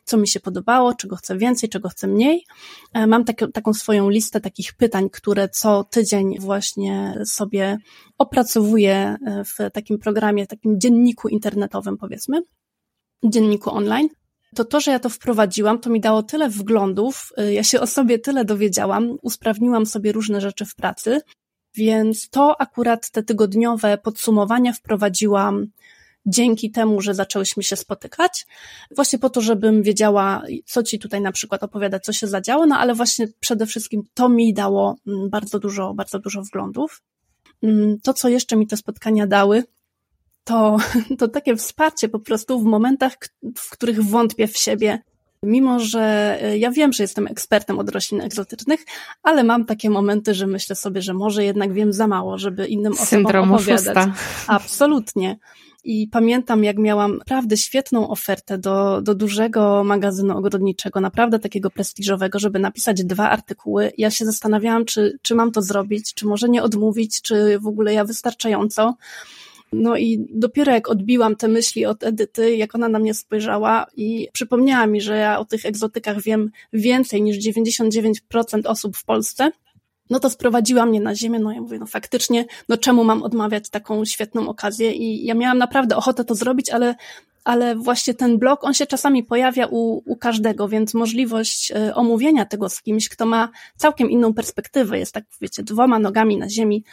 co 0.04 0.18
mi 0.18 0.28
się 0.28 0.40
podobało, 0.40 0.94
czego 0.94 1.16
chcę 1.16 1.38
więcej, 1.38 1.70
czego 1.70 1.90
chcę 1.90 2.08
mniej. 2.08 2.46
E, 2.94 3.08
mam 3.08 3.26
tak, 3.26 3.38
taką 3.54 3.74
swoją 3.74 4.10
listę 4.10 4.42
takich 4.42 4.74
pytań, 4.74 5.10
które 5.10 5.50
co 5.50 5.84
tydzień 5.84 6.40
właśnie 6.40 7.22
sobie 7.26 7.78
opracowuję 8.18 8.96
e, 9.26 9.44
w 9.44 9.72
takim 9.74 10.00
programie, 10.00 10.48
takim 10.48 10.80
dzienniku 10.80 11.28
internetowym, 11.28 11.98
powiedzmy 11.98 12.42
dzienniku 13.24 13.70
online, 13.72 14.10
to 14.56 14.66
to, 14.66 14.80
że 14.80 14.92
ja 14.92 15.00
to 15.00 15.10
wprowadziłam, 15.10 15.80
to 15.80 15.90
mi 15.90 16.02
dało 16.02 16.24
tyle 16.24 16.50
wglądów, 16.50 17.30
y, 17.40 17.54
ja 17.54 17.64
się 17.64 17.82
o 17.82 17.88
sobie 17.88 18.20
tyle 18.20 18.46
dowiedziałam, 18.46 19.18
usprawniłam 19.22 19.86
sobie 19.86 20.12
różne 20.12 20.42
rzeczy 20.42 20.66
w 20.66 20.76
pracy, 20.76 21.22
więc 21.76 22.30
to 22.30 22.62
akurat 22.62 23.12
te 23.12 23.24
tygodniowe 23.24 23.98
podsumowania 23.98 24.74
wprowadziłam 24.74 25.68
dzięki 26.26 26.72
temu, 26.72 27.02
że 27.02 27.16
zaczęłyśmy 27.16 27.64
się 27.64 27.76
spotykać, 27.76 28.46
właśnie 28.96 29.20
po 29.20 29.30
to, 29.30 29.42
żebym 29.42 29.84
wiedziała, 29.84 30.42
co 30.66 30.84
ci 30.84 31.00
tutaj 31.00 31.22
na 31.22 31.32
przykład 31.32 31.64
opowiadać, 31.64 32.04
co 32.04 32.14
się 32.14 32.28
zadziało, 32.28 32.66
no 32.66 32.78
ale 32.78 32.96
właśnie 32.96 33.28
przede 33.40 33.66
wszystkim 33.66 34.04
to 34.14 34.30
mi 34.30 34.54
dało 34.54 34.96
mm, 35.08 35.30
bardzo 35.30 35.60
dużo, 35.60 35.94
bardzo 35.94 36.20
dużo 36.20 36.42
wglądów. 36.42 37.02
Mm, 37.64 37.98
to, 38.04 38.14
co 38.14 38.30
jeszcze 38.30 38.56
mi 38.56 38.68
te 38.68 38.78
spotkania 38.78 39.28
dały, 39.28 39.64
to, 40.44 40.78
to 41.20 41.28
takie 41.28 41.56
wsparcie 41.56 42.10
po 42.10 42.20
prostu 42.20 42.60
w 42.60 42.64
momentach, 42.64 43.14
w 43.58 43.70
których 43.70 44.04
wątpię 44.04 44.48
w 44.48 44.58
siebie. 44.58 45.00
Mimo, 45.44 45.80
że 45.80 46.38
e, 46.42 46.58
ja 46.58 46.72
wiem, 46.72 46.94
że 46.94 47.04
jestem 47.04 47.28
ekspertem 47.28 47.80
od 47.80 47.90
roślin 47.90 48.22
egzotycznych, 48.22 48.86
ale 49.24 49.44
mam 49.44 49.66
takie 49.66 49.90
momenty, 49.90 50.34
że 50.34 50.48
myślę 50.48 50.76
sobie, 50.76 51.02
że 51.02 51.14
może 51.14 51.44
jednak 51.44 51.74
wiem 51.74 51.94
za 51.94 52.08
mało, 52.08 52.38
żeby 52.38 52.68
innym 52.68 52.94
osobom 52.94 53.52
opowiadać. 53.54 53.86
Szósta. 53.86 54.14
Absolutnie. 54.48 55.38
I 55.86 56.08
pamiętam, 56.08 56.64
jak 56.64 56.78
miałam 56.78 57.18
naprawdę 57.18 57.58
świetną 57.58 58.10
ofertę 58.10 58.58
do, 58.58 59.02
do 59.02 59.16
dużego 59.16 59.84
magazynu 59.84 60.38
ogrodniczego, 60.38 61.00
naprawdę 61.00 61.40
takiego 61.40 61.70
prestiżowego, 61.70 62.40
żeby 62.40 62.60
napisać 62.60 63.04
dwa 63.04 63.30
artykuły. 63.30 63.92
Ja 63.98 64.12
się 64.12 64.26
zastanawiałam, 64.26 64.86
czy, 64.86 65.20
czy 65.22 65.36
mam 65.36 65.52
to 65.52 65.62
zrobić, 65.62 66.14
czy 66.14 66.26
może 66.26 66.50
nie 66.50 66.64
odmówić, 66.64 67.22
czy 67.22 67.60
w 67.60 67.68
ogóle 67.68 67.94
ja 67.94 68.06
wystarczająco. 68.06 68.96
No 69.74 69.98
i 69.98 70.28
dopiero 70.30 70.72
jak 70.72 70.90
odbiłam 70.90 71.36
te 71.36 71.48
myśli 71.48 71.86
od 71.86 72.04
Edyty, 72.04 72.56
jak 72.56 72.76
ona 72.76 72.90
na 72.90 73.00
mnie 73.00 73.14
spojrzała 73.14 73.86
i 73.98 74.28
przypomniała 74.34 74.88
mi, 74.88 75.02
że 75.02 75.18
ja 75.18 75.40
o 75.40 75.46
tych 75.46 75.66
egzotykach 75.66 76.22
wiem 76.22 76.52
więcej 76.74 77.22
niż 77.22 77.38
99% 77.38 78.20
osób 78.66 78.98
w 78.98 79.06
Polsce, 79.06 79.52
no 80.10 80.20
to 80.20 80.30
sprowadziła 80.30 80.86
mnie 80.86 81.02
na 81.02 81.16
ziemię, 81.16 81.40
no 81.40 81.52
ja 81.52 81.62
mówię, 81.62 81.80
no 81.80 81.86
faktycznie, 81.86 82.46
no 82.70 82.78
czemu 82.78 83.04
mam 83.04 83.24
odmawiać 83.24 83.70
taką 83.70 84.06
świetną 84.06 84.50
okazję? 84.50 84.92
I 84.92 85.26
ja 85.26 85.34
miałam 85.34 85.58
naprawdę 85.58 85.96
ochotę 85.96 86.26
to 86.26 86.36
zrobić, 86.36 86.70
ale 86.70 86.96
ale 87.44 87.76
właśnie 87.76 88.14
ten 88.14 88.40
blog, 88.40 88.64
on 88.64 88.74
się 88.74 88.86
czasami 88.86 89.24
pojawia 89.24 89.68
u, 89.68 90.02
u 90.06 90.16
każdego, 90.16 90.68
więc 90.68 90.94
możliwość 90.94 91.72
e, 91.72 91.96
omówienia 91.96 92.46
tego 92.46 92.70
z 92.70 92.82
kimś, 92.82 93.10
kto 93.10 93.26
ma 93.26 93.50
całkiem 93.78 94.10
inną 94.10 94.34
perspektywę, 94.34 95.00
jest 95.00 95.14
tak, 95.14 95.24
wiecie, 95.42 95.64
dwoma 95.64 96.00
nogami 96.00 96.38
na 96.38 96.50
ziemi, 96.50 96.84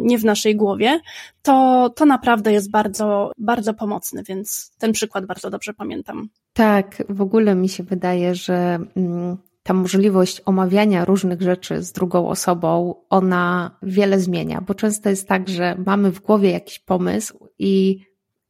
nie 0.00 0.18
w 0.18 0.24
naszej 0.24 0.56
głowie, 0.56 1.00
to, 1.42 1.88
to 1.96 2.06
naprawdę 2.06 2.52
jest 2.52 2.70
bardzo, 2.70 3.32
bardzo 3.38 3.74
pomocny, 3.74 4.22
więc 4.28 4.72
ten 4.78 4.92
przykład 4.92 5.26
bardzo 5.26 5.50
dobrze 5.50 5.74
pamiętam. 5.74 6.28
Tak, 6.52 7.02
w 7.08 7.20
ogóle 7.20 7.54
mi 7.54 7.68
się 7.68 7.82
wydaje, 7.82 8.34
że 8.34 8.78
mm, 8.96 9.36
ta 9.62 9.74
możliwość 9.74 10.42
omawiania 10.44 11.04
różnych 11.04 11.42
rzeczy 11.42 11.82
z 11.82 11.92
drugą 11.92 12.28
osobą, 12.28 12.94
ona 13.10 13.76
wiele 13.82 14.20
zmienia, 14.20 14.60
bo 14.60 14.74
często 14.74 15.10
jest 15.10 15.28
tak, 15.28 15.48
że 15.48 15.76
mamy 15.86 16.10
w 16.12 16.20
głowie 16.20 16.50
jakiś 16.50 16.78
pomysł 16.78 17.48
i 17.58 17.98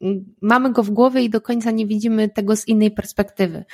mm, 0.00 0.34
mamy 0.42 0.72
go 0.72 0.82
w 0.82 0.90
głowie 0.90 1.22
i 1.22 1.30
do 1.30 1.40
końca 1.40 1.70
nie 1.70 1.86
widzimy 1.86 2.28
tego 2.28 2.56
z 2.56 2.68
innej 2.68 2.90
perspektywy. 2.90 3.64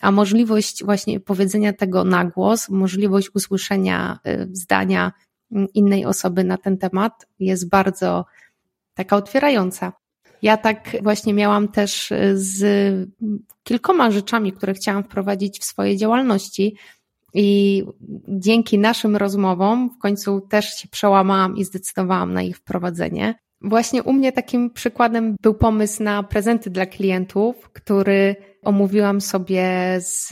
A 0.00 0.10
możliwość 0.10 0.84
właśnie 0.84 1.20
powiedzenia 1.20 1.72
tego 1.72 2.04
na 2.04 2.24
głos, 2.24 2.68
możliwość 2.68 3.30
usłyszenia 3.34 4.18
y, 4.26 4.48
zdania 4.52 5.12
innej 5.74 6.04
osoby 6.04 6.44
na 6.44 6.58
ten 6.58 6.78
temat 6.78 7.26
jest 7.38 7.68
bardzo 7.68 8.24
taka 8.94 9.16
otwierająca. 9.16 9.92
Ja 10.42 10.56
tak 10.56 10.96
właśnie 11.02 11.34
miałam 11.34 11.68
też 11.68 12.12
z 12.34 12.60
kilkoma 13.62 14.10
rzeczami, 14.10 14.52
które 14.52 14.74
chciałam 14.74 15.04
wprowadzić 15.04 15.60
w 15.60 15.64
swojej 15.64 15.96
działalności. 15.96 16.76
I 17.34 17.84
dzięki 18.28 18.78
naszym 18.78 19.16
rozmowom 19.16 19.90
w 19.90 19.98
końcu 19.98 20.40
też 20.40 20.74
się 20.74 20.88
przełamałam 20.88 21.56
i 21.56 21.64
zdecydowałam 21.64 22.32
na 22.32 22.42
ich 22.42 22.56
wprowadzenie. 22.56 23.34
Właśnie 23.60 24.02
u 24.02 24.12
mnie 24.12 24.32
takim 24.32 24.70
przykładem 24.70 25.36
był 25.40 25.54
pomysł 25.54 26.02
na 26.02 26.22
prezenty 26.22 26.70
dla 26.70 26.86
klientów, 26.86 27.70
który 27.70 28.36
omówiłam 28.62 29.20
sobie 29.20 29.66
z, 30.00 30.28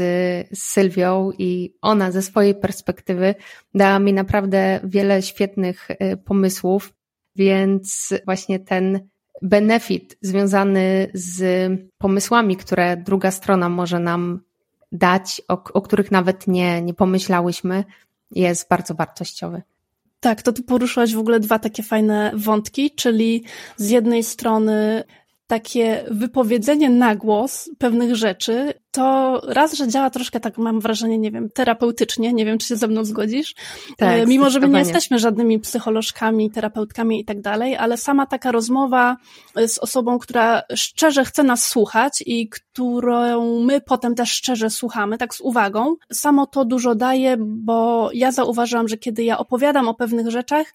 z 0.53 0.63
Sylwią 0.63 1.33
i 1.39 1.75
ona 1.83 2.13
ze 2.13 2.23
swojej 2.23 2.55
perspektywy 2.55 3.35
dała 3.75 3.99
mi 3.99 4.13
naprawdę 4.13 4.81
wiele 4.85 5.23
świetnych 5.23 5.91
y, 5.91 6.17
pomysłów, 6.17 6.93
więc 7.37 8.15
właśnie 8.25 8.61
ten 8.61 9.09
benefit 9.43 10.19
związany 10.21 11.11
z 11.15 11.71
pomysłami, 11.99 12.57
które 12.57 12.97
druga 12.97 13.31
strona 13.31 13.69
może 13.69 14.01
nam 14.01 14.41
dać, 14.93 15.43
o, 15.49 15.63
o 15.73 15.83
których 15.83 16.11
nawet 16.11 16.47
nie, 16.47 16.83
nie 16.83 16.95
pomyślałyśmy, 16.95 17.85
jest 18.31 18.69
bardzo 18.69 18.95
wartościowy. 18.95 19.63
Tak, 20.27 20.43
to 20.43 20.53
tu 20.53 20.63
poruszyłaś 20.63 21.15
w 21.15 21.19
ogóle 21.19 21.41
dwa 21.41 21.59
takie 21.59 21.83
fajne 21.83 22.33
wątki, 22.35 22.91
czyli 22.91 23.45
z 23.77 23.91
jednej 23.91 24.23
strony 24.23 25.05
takie 25.47 26.05
wypowiedzenie 26.11 26.91
na 26.91 27.17
głos 27.17 27.71
pewnych 27.79 28.17
rzeczy, 28.17 28.73
to 28.97 29.41
raz, 29.47 29.75
że 29.75 29.89
działa 29.89 30.11
troszkę 30.11 30.41
tak, 30.41 30.59
mam 30.59 30.81
wrażenie, 30.81 31.19
nie 31.19 31.31
wiem, 31.31 31.51
terapeutycznie, 31.51 32.33
nie 32.33 32.45
wiem, 32.45 32.59
czy 32.59 32.67
się 32.67 32.77
ze 32.77 32.89
mną 32.89 33.05
zgodzisz, 33.05 33.55
tak, 33.97 34.19
e, 34.19 34.27
mimo 34.27 34.51
że 34.51 34.61
my 34.61 34.69
nie 34.69 34.79
jesteśmy 34.79 35.19
żadnymi 35.19 35.61
psycholożkami, 35.61 36.51
terapeutkami 36.51 37.21
i 37.21 37.25
tak 37.25 37.41
dalej, 37.41 37.77
ale 37.77 37.97
sama 37.97 38.27
taka 38.27 38.53
rozmowa 38.53 39.17
z 39.67 39.79
osobą, 39.79 40.19
która 40.19 40.63
szczerze 40.75 41.25
chce 41.25 41.43
nas 41.43 41.65
słuchać 41.65 42.23
i 42.27 42.49
którą 42.49 43.61
my 43.61 43.81
potem 43.81 44.15
też 44.15 44.31
szczerze 44.31 44.71
słuchamy, 44.71 45.19
tak 45.19 45.35
z 45.35 45.41
uwagą, 45.41 45.95
samo 46.13 46.47
to 46.47 46.65
dużo 46.65 46.95
daje, 46.95 47.37
bo 47.39 48.11
ja 48.15 48.33
zauważyłam, 48.33 48.89
że 48.89 48.97
kiedy 48.97 49.25
ja 49.25 49.39
opowiadam 49.39 49.89
o 49.89 49.95
pewnych 49.95 50.31
rzeczach, 50.31 50.67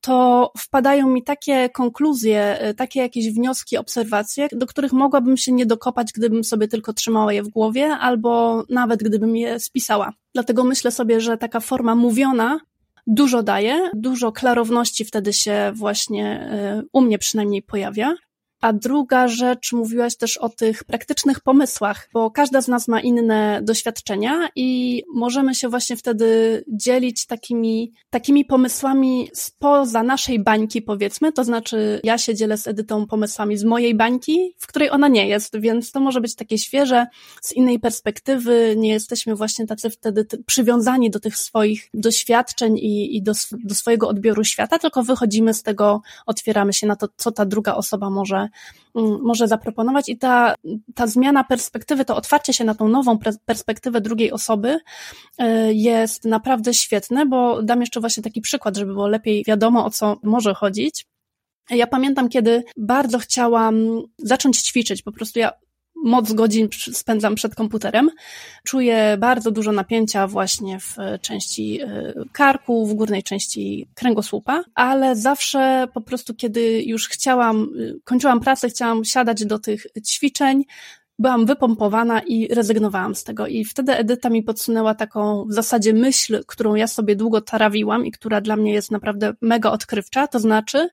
to 0.00 0.52
wpadają 0.58 1.08
mi 1.08 1.22
takie 1.22 1.68
konkluzje, 1.68 2.58
e, 2.60 2.74
takie 2.74 3.00
jakieś 3.00 3.32
wnioski, 3.32 3.76
obserwacje, 3.76 4.48
do 4.52 4.66
których 4.66 4.92
mogłabym 4.92 5.36
się 5.36 5.52
nie 5.52 5.66
dokopać, 5.66 6.12
gdybym 6.12 6.44
sobie 6.44 6.68
tylko 6.68 6.92
trzymała 6.92 7.32
je 7.32 7.42
w 7.42 7.48
głowie, 7.48 7.65
albo 7.98 8.64
nawet 8.70 9.02
gdybym 9.02 9.36
je 9.36 9.60
spisała. 9.60 10.12
Dlatego 10.34 10.64
myślę 10.64 10.90
sobie, 10.90 11.20
że 11.20 11.38
taka 11.38 11.60
forma 11.60 11.94
mówiona 11.94 12.60
dużo 13.06 13.42
daje, 13.42 13.90
dużo 13.94 14.32
klarowności 14.32 15.04
wtedy 15.04 15.32
się 15.32 15.72
właśnie 15.74 16.40
e, 16.40 16.82
u 16.92 17.00
mnie 17.00 17.18
przynajmniej 17.18 17.62
pojawia. 17.62 18.14
A 18.60 18.72
druga 18.72 19.28
rzecz, 19.28 19.72
mówiłaś 19.72 20.16
też 20.16 20.36
o 20.36 20.48
tych 20.48 20.84
praktycznych 20.84 21.40
pomysłach, 21.40 22.08
bo 22.12 22.30
każda 22.30 22.60
z 22.60 22.68
nas 22.68 22.88
ma 22.88 23.00
inne 23.00 23.60
doświadczenia 23.62 24.48
i 24.56 25.02
możemy 25.14 25.54
się 25.54 25.68
właśnie 25.68 25.96
wtedy 25.96 26.64
dzielić 26.68 27.26
takimi, 27.26 27.92
takimi 28.10 28.44
pomysłami 28.44 29.30
spoza 29.34 30.02
naszej 30.02 30.38
bańki, 30.38 30.82
powiedzmy. 30.82 31.32
To 31.32 31.44
znaczy, 31.44 32.00
ja 32.04 32.18
się 32.18 32.34
dzielę 32.34 32.58
z 32.58 32.66
Edytą 32.66 33.06
pomysłami 33.06 33.56
z 33.56 33.64
mojej 33.64 33.94
bańki, 33.94 34.54
w 34.58 34.66
której 34.66 34.90
ona 34.90 35.08
nie 35.08 35.28
jest, 35.28 35.60
więc 35.60 35.92
to 35.92 36.00
może 36.00 36.20
być 36.20 36.34
takie 36.34 36.58
świeże, 36.58 37.06
z 37.42 37.52
innej 37.52 37.80
perspektywy. 37.80 38.74
Nie 38.76 38.88
jesteśmy 38.88 39.34
właśnie 39.34 39.66
tacy 39.66 39.90
wtedy 39.90 40.26
przywiązani 40.46 41.10
do 41.10 41.20
tych 41.20 41.36
swoich 41.36 41.90
doświadczeń 41.94 42.78
i, 42.78 43.16
i 43.16 43.22
do, 43.22 43.32
do 43.52 43.74
swojego 43.74 44.08
odbioru 44.08 44.44
świata, 44.44 44.78
tylko 44.78 45.02
wychodzimy 45.02 45.54
z 45.54 45.62
tego, 45.62 46.00
otwieramy 46.26 46.72
się 46.72 46.86
na 46.86 46.96
to, 46.96 47.08
co 47.16 47.32
ta 47.32 47.46
druga 47.46 47.74
osoba 47.74 48.10
może 48.10 48.45
Mm, 48.94 49.18
może 49.22 49.48
zaproponować 49.48 50.08
i 50.08 50.18
ta, 50.18 50.54
ta 50.94 51.06
zmiana 51.06 51.44
perspektywy, 51.44 52.04
to 52.04 52.16
otwarcie 52.16 52.52
się 52.52 52.64
na 52.64 52.74
tą 52.74 52.88
nową 52.88 53.18
perspektywę 53.46 54.00
drugiej 54.00 54.32
osoby 54.32 54.78
y, 55.40 55.74
jest 55.74 56.24
naprawdę 56.24 56.74
świetne, 56.74 57.26
bo 57.26 57.62
dam 57.62 57.80
jeszcze 57.80 58.00
właśnie 58.00 58.22
taki 58.22 58.40
przykład, 58.40 58.76
żeby 58.76 58.92
było 58.92 59.08
lepiej 59.08 59.44
wiadomo, 59.46 59.84
o 59.84 59.90
co 59.90 60.16
może 60.22 60.54
chodzić. 60.54 61.06
Ja 61.70 61.86
pamiętam, 61.86 62.28
kiedy 62.28 62.64
bardzo 62.76 63.18
chciałam 63.18 64.02
zacząć 64.18 64.58
ćwiczyć, 64.58 65.02
po 65.02 65.12
prostu 65.12 65.38
ja 65.38 65.52
moc 66.06 66.32
godzin 66.32 66.68
spędzam 66.92 67.34
przed 67.34 67.54
komputerem. 67.54 68.10
Czuję 68.64 69.16
bardzo 69.20 69.50
dużo 69.50 69.72
napięcia 69.72 70.26
właśnie 70.26 70.80
w 70.80 70.96
części 71.20 71.80
e, 71.82 72.12
karku, 72.32 72.86
w 72.86 72.94
górnej 72.94 73.22
części 73.22 73.88
kręgosłupa, 73.94 74.64
ale 74.74 75.16
zawsze 75.16 75.88
po 75.94 76.00
prostu, 76.00 76.34
kiedy 76.34 76.82
już 76.82 77.08
chciałam, 77.08 77.62
e, 77.62 78.00
kończyłam 78.04 78.40
pracę, 78.40 78.68
chciałam 78.68 79.04
siadać 79.04 79.44
do 79.44 79.58
tych 79.58 79.86
ćwiczeń, 80.06 80.64
byłam 81.18 81.46
wypompowana 81.46 82.20
i 82.20 82.54
rezygnowałam 82.54 83.14
z 83.14 83.24
tego. 83.24 83.46
I 83.46 83.64
wtedy 83.64 83.96
Edyta 83.96 84.30
mi 84.30 84.42
podsunęła 84.42 84.94
taką 84.94 85.44
w 85.44 85.52
zasadzie 85.52 85.92
myśl, 85.92 86.44
którą 86.46 86.74
ja 86.74 86.86
sobie 86.86 87.16
długo 87.16 87.40
tarawiłam 87.40 88.06
i 88.06 88.10
która 88.10 88.40
dla 88.40 88.56
mnie 88.56 88.72
jest 88.72 88.90
naprawdę 88.90 89.32
mega 89.40 89.70
odkrywcza, 89.70 90.26
to 90.26 90.38
znaczy, 90.40 90.88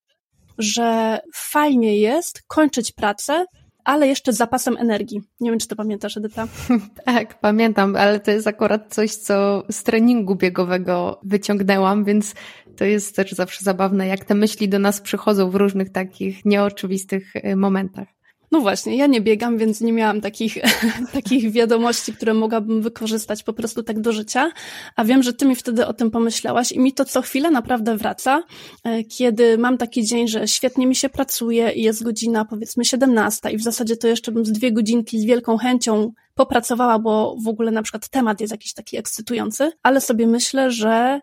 że 0.58 1.20
fajnie 1.34 1.98
jest 1.98 2.44
kończyć 2.48 2.92
pracę 2.92 3.46
ale 3.84 4.08
jeszcze 4.08 4.34
z 4.34 4.38
zapasem 4.38 4.78
energii. 4.78 5.22
Nie 5.40 5.50
wiem, 5.50 5.60
czy 5.60 5.68
to 5.68 5.76
pamiętasz, 5.76 6.18
Edyta? 6.18 6.48
tak, 7.06 7.40
pamiętam, 7.40 7.96
ale 7.96 8.20
to 8.20 8.32
jest 8.32 8.48
akurat 8.48 8.94
coś, 8.94 9.16
co 9.16 9.64
z 9.72 9.84
treningu 9.84 10.36
biegowego 10.36 11.20
wyciągnęłam, 11.24 12.04
więc 12.04 12.36
to 12.76 12.86
jest 12.86 13.16
też 13.16 13.32
zawsze 13.32 13.64
zabawne, 13.64 14.08
jak 14.08 14.26
te 14.26 14.36
myśli 14.36 14.70
do 14.70 14.80
nas 14.80 15.02
przychodzą 15.02 15.50
w 15.50 15.56
różnych 15.56 15.90
takich 15.90 16.46
nieoczywistych 16.46 17.36
y, 17.36 17.56
momentach. 17.56 18.08
No 18.54 18.62
właśnie, 18.62 18.98
ja 18.98 19.08
nie 19.08 19.22
biegam, 19.22 19.58
więc 19.58 19.82
nie 19.82 19.94
miałam 19.94 20.22
takich, 20.22 20.58
takich 21.14 21.52
wiadomości, 21.52 22.14
które 22.14 22.34
mogłabym 22.34 22.82
wykorzystać 22.82 23.44
po 23.44 23.54
prostu 23.54 23.84
tak 23.84 24.02
do 24.02 24.12
życia, 24.12 24.52
a 24.96 25.06
wiem, 25.06 25.24
że 25.24 25.34
ty 25.34 25.46
mi 25.46 25.56
wtedy 25.56 25.88
o 25.88 25.94
tym 25.94 26.12
pomyślałaś 26.12 26.72
i 26.72 26.80
mi 26.80 26.94
to 26.94 27.06
co 27.06 27.22
chwilę 27.22 27.52
naprawdę 27.52 27.98
wraca, 27.98 28.44
e, 28.84 29.04
kiedy 29.04 29.58
mam 29.58 29.78
taki 29.78 30.06
dzień, 30.06 30.28
że 30.28 30.48
świetnie 30.48 30.88
mi 30.88 30.96
się 30.96 31.10
pracuje 31.10 31.72
i 31.72 31.82
jest 31.82 32.04
godzina 32.04 32.46
powiedzmy 32.46 32.86
17 32.86 33.52
i 33.52 33.58
w 33.58 33.64
zasadzie 33.64 33.98
to 33.98 34.08
jeszcze 34.08 34.32
bym 34.32 34.46
z 34.46 34.52
dwie 34.52 34.72
godzinki 34.72 35.20
z 35.20 35.26
wielką 35.26 35.58
chęcią 35.58 36.14
popracowała, 36.36 37.00
bo 37.00 37.36
w 37.44 37.48
ogóle 37.48 37.72
na 37.72 37.84
przykład 37.84 38.10
temat 38.10 38.42
jest 38.42 38.52
jakiś 38.52 38.74
taki 38.74 38.98
ekscytujący, 38.98 39.72
ale 39.84 40.02
sobie 40.02 40.28
myślę, 40.28 40.72
że 40.72 41.20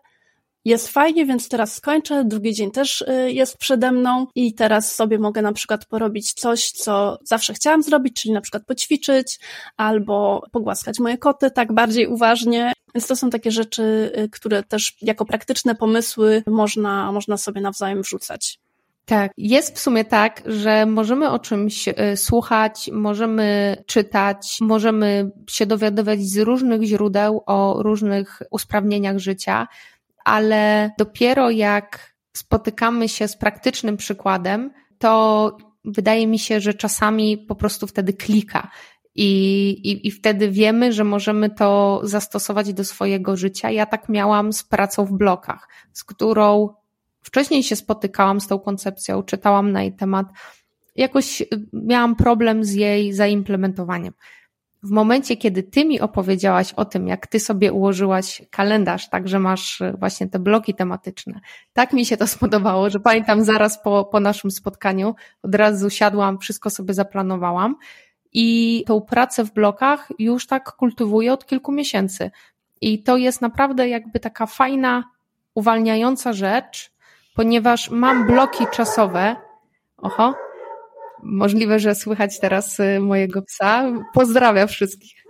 jest 0.65 0.87
fajnie, 0.87 1.25
więc 1.25 1.49
teraz 1.49 1.75
skończę. 1.75 2.23
Drugi 2.25 2.53
dzień 2.53 2.71
też 2.71 3.01
y, 3.01 3.31
jest 3.31 3.57
przede 3.57 3.91
mną 3.91 4.27
i 4.35 4.53
teraz 4.53 4.95
sobie 4.95 5.19
mogę 5.19 5.41
na 5.41 5.53
przykład 5.53 5.85
porobić 5.85 6.33
coś, 6.33 6.71
co 6.71 7.19
zawsze 7.23 7.53
chciałam 7.53 7.83
zrobić, 7.83 8.21
czyli 8.21 8.33
na 8.33 8.41
przykład 8.41 8.65
poćwiczyć 8.65 9.39
albo 9.77 10.43
pogłaskać 10.51 10.99
moje 10.99 11.17
koty 11.17 11.51
tak 11.51 11.73
bardziej 11.73 12.07
uważnie. 12.07 12.73
Więc 12.95 13.07
to 13.07 13.15
są 13.15 13.29
takie 13.29 13.51
rzeczy, 13.51 14.11
y, 14.17 14.29
które 14.29 14.63
też 14.63 14.97
jako 15.01 15.25
praktyczne 15.25 15.75
pomysły 15.75 16.43
można, 16.47 17.11
można 17.11 17.37
sobie 17.37 17.61
nawzajem 17.61 18.01
wrzucać. 18.01 18.59
Tak, 19.05 19.31
jest 19.37 19.75
w 19.75 19.79
sumie 19.79 20.05
tak, 20.05 20.43
że 20.45 20.85
możemy 20.85 21.29
o 21.29 21.39
czymś 21.39 21.87
y, 21.87 21.93
słuchać, 22.15 22.89
możemy 22.93 23.77
czytać, 23.85 24.57
możemy 24.61 25.31
się 25.49 25.65
dowiadywać 25.65 26.21
z 26.21 26.37
różnych 26.37 26.83
źródeł 26.83 27.43
o 27.45 27.83
różnych 27.83 28.41
usprawnieniach 28.51 29.17
życia, 29.17 29.67
ale 30.25 30.91
dopiero 30.97 31.49
jak 31.49 32.13
spotykamy 32.37 33.09
się 33.09 33.27
z 33.27 33.37
praktycznym 33.37 33.97
przykładem, 33.97 34.71
to 34.97 35.57
wydaje 35.85 36.27
mi 36.27 36.39
się, 36.39 36.59
że 36.59 36.73
czasami 36.73 37.37
po 37.37 37.55
prostu 37.55 37.87
wtedy 37.87 38.13
klika. 38.13 38.71
I, 39.15 39.69
i, 39.69 40.07
I 40.07 40.11
wtedy 40.11 40.51
wiemy, 40.51 40.93
że 40.93 41.03
możemy 41.03 41.49
to 41.49 42.01
zastosować 42.03 42.73
do 42.73 42.83
swojego 42.83 43.37
życia. 43.37 43.71
Ja 43.71 43.85
tak 43.85 44.09
miałam 44.09 44.53
z 44.53 44.63
pracą 44.63 45.05
w 45.05 45.11
blokach, 45.11 45.69
z 45.93 46.03
którą 46.03 46.69
wcześniej 47.21 47.63
się 47.63 47.75
spotykałam 47.75 48.41
z 48.41 48.47
tą 48.47 48.59
koncepcją, 48.59 49.23
czytałam 49.23 49.71
na 49.71 49.81
jej 49.81 49.95
temat. 49.95 50.27
Jakoś 50.95 51.43
miałam 51.73 52.15
problem 52.15 52.63
z 52.63 52.73
jej 52.73 53.13
zaimplementowaniem 53.13 54.13
w 54.83 54.91
momencie, 54.91 55.37
kiedy 55.37 55.63
ty 55.63 55.85
mi 55.85 55.99
opowiedziałaś 55.99 56.73
o 56.73 56.85
tym, 56.85 57.07
jak 57.07 57.27
ty 57.27 57.39
sobie 57.39 57.73
ułożyłaś 57.73 58.41
kalendarz, 58.49 59.09
tak, 59.09 59.27
że 59.27 59.39
masz 59.39 59.81
e, 59.81 59.93
właśnie 59.99 60.27
te 60.27 60.39
bloki 60.39 60.73
tematyczne, 60.73 61.39
tak 61.73 61.93
mi 61.93 62.05
się 62.05 62.17
to 62.17 62.27
spodobało, 62.27 62.89
że 62.89 62.99
pamiętam 62.99 63.43
zaraz 63.43 63.83
po, 63.83 64.05
po 64.05 64.19
naszym 64.19 64.51
spotkaniu, 64.51 65.15
od 65.43 65.55
razu 65.55 65.89
siadłam, 65.89 66.39
wszystko 66.39 66.69
sobie 66.69 66.93
zaplanowałam 66.93 67.75
i 68.33 68.83
tą 68.87 69.01
pracę 69.01 69.43
w 69.43 69.53
blokach 69.53 70.07
już 70.19 70.47
tak 70.47 70.71
kultywuję 70.71 71.33
od 71.33 71.45
kilku 71.45 71.71
miesięcy. 71.71 72.31
I 72.81 73.03
to 73.03 73.17
jest 73.17 73.41
naprawdę 73.41 73.89
jakby 73.89 74.19
taka 74.19 74.45
fajna, 74.45 75.03
uwalniająca 75.55 76.33
rzecz, 76.33 76.91
ponieważ 77.35 77.89
mam 77.89 78.27
bloki 78.27 78.65
czasowe. 78.71 79.35
Oho, 79.97 80.33
Możliwe, 81.23 81.79
że 81.79 81.95
słychać 81.95 82.39
teraz 82.39 82.79
y, 82.79 82.99
mojego 82.99 83.41
psa. 83.41 83.91
Pozdrawiam 84.13 84.67
wszystkich. 84.67 85.23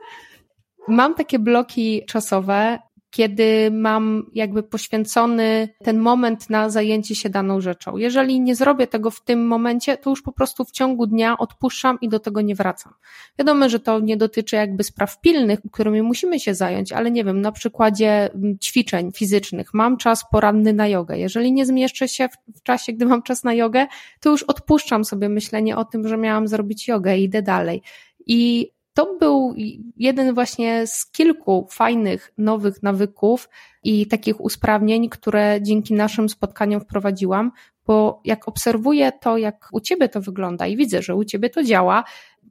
Mam 0.88 1.16
takie 1.16 1.40
bloki 1.40 2.06
czasowe, 2.08 2.80
kiedy 3.12 3.72
mam 3.72 4.26
jakby 4.34 4.64
poświęcony 4.64 5.70
ten 5.84 6.00
moment 6.00 6.50
na 6.50 6.70
zajęcie 6.70 7.16
się 7.16 7.30
daną 7.30 7.62
rzeczą. 7.62 7.98
Jeżeli 7.98 8.42
nie 8.42 8.56
zrobię 8.56 8.88
tego 8.88 9.12
w 9.12 9.24
tym 9.24 9.48
momencie, 9.48 9.98
to 9.98 10.10
już 10.10 10.22
po 10.22 10.32
prostu 10.32 10.66
w 10.66 10.72
ciągu 10.72 11.08
dnia 11.08 11.38
odpuszczam 11.38 11.98
i 12.02 12.10
do 12.10 12.20
tego 12.20 12.42
nie 12.42 12.56
wracam. 12.56 12.94
Wiadomo, 13.40 13.70
że 13.70 13.80
to 13.80 14.00
nie 14.00 14.18
dotyczy 14.18 14.56
jakby 14.56 14.84
spraw 14.84 15.22
pilnych, 15.22 15.60
którymi 15.72 16.02
musimy 16.02 16.40
się 16.40 16.56
zająć, 16.56 16.92
ale 16.92 17.12
nie 17.12 17.24
wiem, 17.24 17.42
na 17.42 17.52
przykładzie 17.52 18.34
mm, 18.34 18.60
ćwiczeń 18.60 19.12
fizycznych. 19.12 19.74
Mam 19.74 19.98
czas 19.98 20.26
poranny 20.32 20.74
na 20.74 20.88
jogę. 20.88 21.18
Jeżeli 21.18 21.52
nie 21.52 21.66
zmieszczę 21.66 22.08
się 22.08 22.30
w, 22.30 22.60
w 22.60 22.64
czasie, 22.64 22.94
gdy 22.94 23.06
mam 23.06 23.22
czas 23.22 23.44
na 23.44 23.54
jogę, 23.54 23.88
to 24.20 24.30
już 24.30 24.44
odpuszczam 24.44 25.06
sobie 25.06 25.30
myślenie 25.30 25.78
o 25.78 25.86
tym, 25.86 26.08
że 26.08 26.18
miałam 26.18 26.48
zrobić 26.48 26.88
jogę 26.88 27.18
i 27.18 27.24
idę 27.24 27.42
dalej. 27.42 27.82
I 28.28 28.72
to 28.94 29.18
był 29.20 29.54
jeden 29.98 30.34
właśnie 30.34 30.88
z 30.88 31.12
kilku 31.12 31.68
fajnych, 31.72 32.34
nowych 32.38 32.84
nawyków 32.84 33.50
i 33.84 34.08
takich 34.08 34.42
usprawnień, 34.42 35.10
które 35.10 35.60
dzięki 35.62 35.94
naszym 35.94 36.30
spotkaniom 36.30 36.82
wprowadziłam, 36.82 37.52
bo 37.86 38.22
jak 38.26 38.48
obserwuję 38.48 39.12
to, 39.12 39.38
jak 39.38 39.70
u 39.72 39.80
ciebie 39.80 40.10
to 40.10 40.22
wygląda 40.22 40.68
i 40.68 40.78
widzę, 40.78 41.02
że 41.02 41.16
u 41.16 41.24
ciebie 41.24 41.50
to 41.50 41.64
działa, 41.64 42.04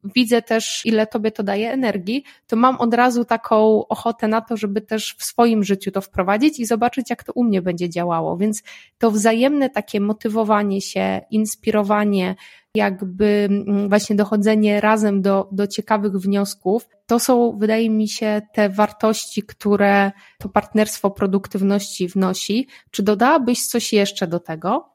widzę 0.04 0.42
też, 0.42 0.82
ile 0.84 1.06
tobie 1.06 1.30
to 1.30 1.42
daje 1.42 1.72
energii, 1.72 2.24
to 2.46 2.56
mam 2.56 2.76
od 2.76 2.94
razu 2.94 3.24
taką 3.24 3.88
ochotę 3.88 4.28
na 4.28 4.40
to, 4.40 4.56
żeby 4.56 4.80
też 4.80 5.16
w 5.18 5.24
swoim 5.24 5.64
życiu 5.64 5.90
to 5.90 6.00
wprowadzić 6.00 6.60
i 6.60 6.66
zobaczyć, 6.66 7.10
jak 7.10 7.24
to 7.24 7.32
u 7.32 7.44
mnie 7.44 7.62
będzie 7.62 7.88
działało. 7.88 8.36
Więc 8.36 8.62
to 8.98 9.10
wzajemne 9.10 9.70
takie 9.70 10.00
motywowanie 10.00 10.80
się, 10.80 11.20
inspirowanie, 11.30 12.34
jakby 12.74 13.48
mm, 13.50 13.88
właśnie 13.88 14.16
dochodzenie 14.16 14.80
razem 14.80 15.22
do, 15.22 15.48
do 15.52 15.66
ciekawych 15.66 16.12
wniosków, 16.12 16.88
to 17.06 17.18
są, 17.18 17.58
wydaje 17.58 17.90
mi 17.90 18.08
się, 18.08 18.42
te 18.54 18.68
wartości, 18.68 19.42
które 19.42 20.12
to 20.38 20.48
partnerstwo 20.48 21.10
produktywności 21.10 22.08
wnosi. 22.08 22.66
Czy 22.90 23.02
dodałabyś 23.02 23.66
coś 23.66 23.92
jeszcze 23.92 24.26
do 24.26 24.40
tego? 24.40 24.90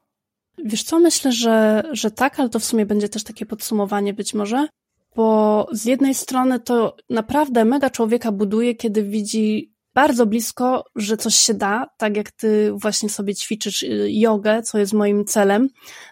Wiesz 0.64 0.82
co, 0.82 0.98
myślę, 0.98 1.32
że, 1.32 1.82
że 1.92 2.10
tak, 2.10 2.40
ale 2.40 2.48
to 2.48 2.58
w 2.58 2.64
sumie 2.64 2.86
będzie 2.86 3.08
też 3.08 3.24
takie 3.24 3.46
podsumowanie 3.46 4.14
być 4.14 4.34
może, 4.34 4.68
bo 5.16 5.68
z 5.72 5.84
jednej 5.84 6.14
strony 6.14 6.60
to 6.60 6.96
naprawdę 7.10 7.64
mega 7.64 7.90
człowieka 7.90 8.32
buduje, 8.32 8.74
kiedy 8.74 9.02
widzi 9.02 9.76
bardzo 9.96 10.26
blisko, 10.26 10.84
że 10.96 11.16
coś 11.16 11.34
się 11.34 11.54
da, 11.54 11.86
tak 11.96 12.16
jak 12.16 12.30
ty 12.30 12.72
właśnie 12.72 13.08
sobie 13.08 13.34
ćwiczysz 13.34 13.82
y, 13.82 14.08
jogę, 14.10 14.62
co 14.62 14.78
jest 14.78 14.92
moim 14.92 15.24
celem, 15.24 15.68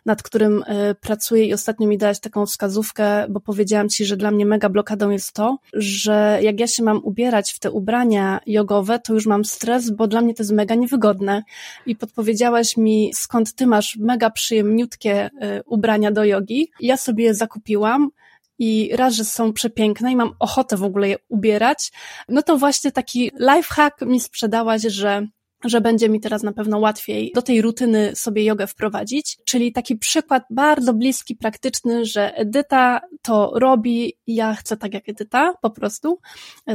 nad 0.07 0.23
którym 0.23 0.62
y, 0.62 0.95
pracuję 1.01 1.45
i 1.45 1.55
ostatnio 1.55 1.88
mi 1.88 1.99
dałaś 1.99 2.21
taką 2.21 2.47
wskazówkę, 2.47 3.27
bo 3.29 3.40
powiedziałam 3.40 3.88
ci, 3.88 4.05
że 4.05 4.17
dla 4.17 4.31
mnie 4.31 4.47
mega 4.47 4.69
blokadą 4.69 5.11
jest 5.11 5.33
to, 5.33 5.59
że 5.73 6.38
jak 6.43 6.61
ja 6.61 6.67
się 6.67 6.83
mam 6.83 7.05
ubierać 7.05 7.53
w 7.53 7.59
te 7.59 7.71
ubrania 7.71 8.40
jogowe, 8.47 8.99
to 8.99 9.14
już 9.14 9.27
mam 9.27 9.45
stres, 9.45 9.90
bo 9.90 10.07
dla 10.07 10.21
mnie 10.21 10.35
to 10.35 10.43
jest 10.43 10.53
mega 10.53 10.75
niewygodne 10.75 11.43
i 11.87 11.97
podpowiedziałaś 11.97 12.77
mi, 12.77 13.11
skąd 13.14 13.55
ty 13.55 13.67
masz 13.67 13.97
mega 13.97 14.31
przyjemniutkie 14.31 15.27
y, 15.27 15.31
ubrania 15.67 16.11
do 16.12 16.25
jogi. 16.25 16.71
Ja 16.81 16.97
sobie 16.97 17.25
je 17.25 17.35
zakupiłam, 17.35 18.11
i 18.59 18.90
raz, 18.97 19.14
że 19.14 19.25
są 19.25 19.53
przepiękne 19.53 20.12
i 20.12 20.17
mam 20.17 20.33
ochotę 20.38 20.77
w 20.77 20.85
ogóle 20.85 21.09
je 21.09 21.17
ubierać, 21.29 21.93
no 22.29 22.43
to 22.43 22.57
właśnie 22.59 22.93
taki 22.93 23.31
lifehack 23.40 24.01
mi 24.03 24.21
sprzedałaś, 24.21 24.83
że 24.83 25.27
że 25.64 25.81
będzie 25.81 26.09
mi 26.09 26.21
teraz 26.21 26.43
na 26.43 26.53
pewno 26.53 26.79
łatwiej 26.79 27.33
do 27.35 27.43
tej 27.43 27.62
rutyny 27.62 28.17
sobie 28.17 28.45
jogę 28.45 28.67
wprowadzić. 28.67 29.38
Czyli 29.45 29.73
taki 29.73 29.97
przykład 29.97 30.43
bardzo 30.51 30.95
bliski, 30.95 31.37
praktyczny, 31.37 32.05
że 32.05 32.35
Edyta 32.37 33.01
to 33.23 33.53
robi, 33.55 34.12
ja 34.27 34.55
chcę 34.55 34.77
tak 34.77 34.95
jak 34.95 35.09
Edyta, 35.09 35.55
po 35.61 35.71
prostu. 35.71 36.19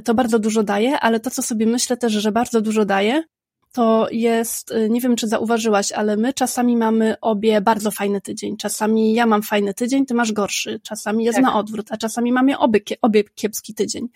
To 0.03 0.13
bardzo 0.13 0.39
dużo 0.39 0.63
daje, 0.63 0.99
ale 0.99 1.19
to, 1.19 1.29
co 1.29 1.41
sobie 1.41 1.65
myślę 1.65 1.97
też, 1.97 2.13
że 2.13 2.31
bardzo 2.31 2.61
dużo 2.61 2.85
daje, 2.85 3.23
to 3.71 4.07
jest, 4.11 4.71
y, 4.71 4.89
nie 4.89 5.01
wiem 5.01 5.15
czy 5.15 5.27
zauważyłaś, 5.27 5.91
ale 5.91 6.17
my 6.17 6.33
czasami 6.33 6.77
mamy 6.77 7.15
obie 7.21 7.61
bardzo 7.61 7.91
fajny 7.91 8.21
tydzień. 8.21 8.57
Czasami 8.57 9.13
ja 9.13 9.25
mam 9.25 9.41
fajny 9.41 9.73
tydzień, 9.73 10.05
ty 10.05 10.13
masz 10.13 10.31
gorszy. 10.31 10.79
Czasami 10.83 11.23
jest 11.25 11.35
tak. 11.35 11.45
na 11.45 11.55
odwrót, 11.55 11.87
a 11.89 11.97
czasami 11.97 12.31
mamy 12.31 12.57
obie, 12.57 12.79
obie 13.01 13.23
kiepski 13.23 13.73
tydzień. 13.73 14.07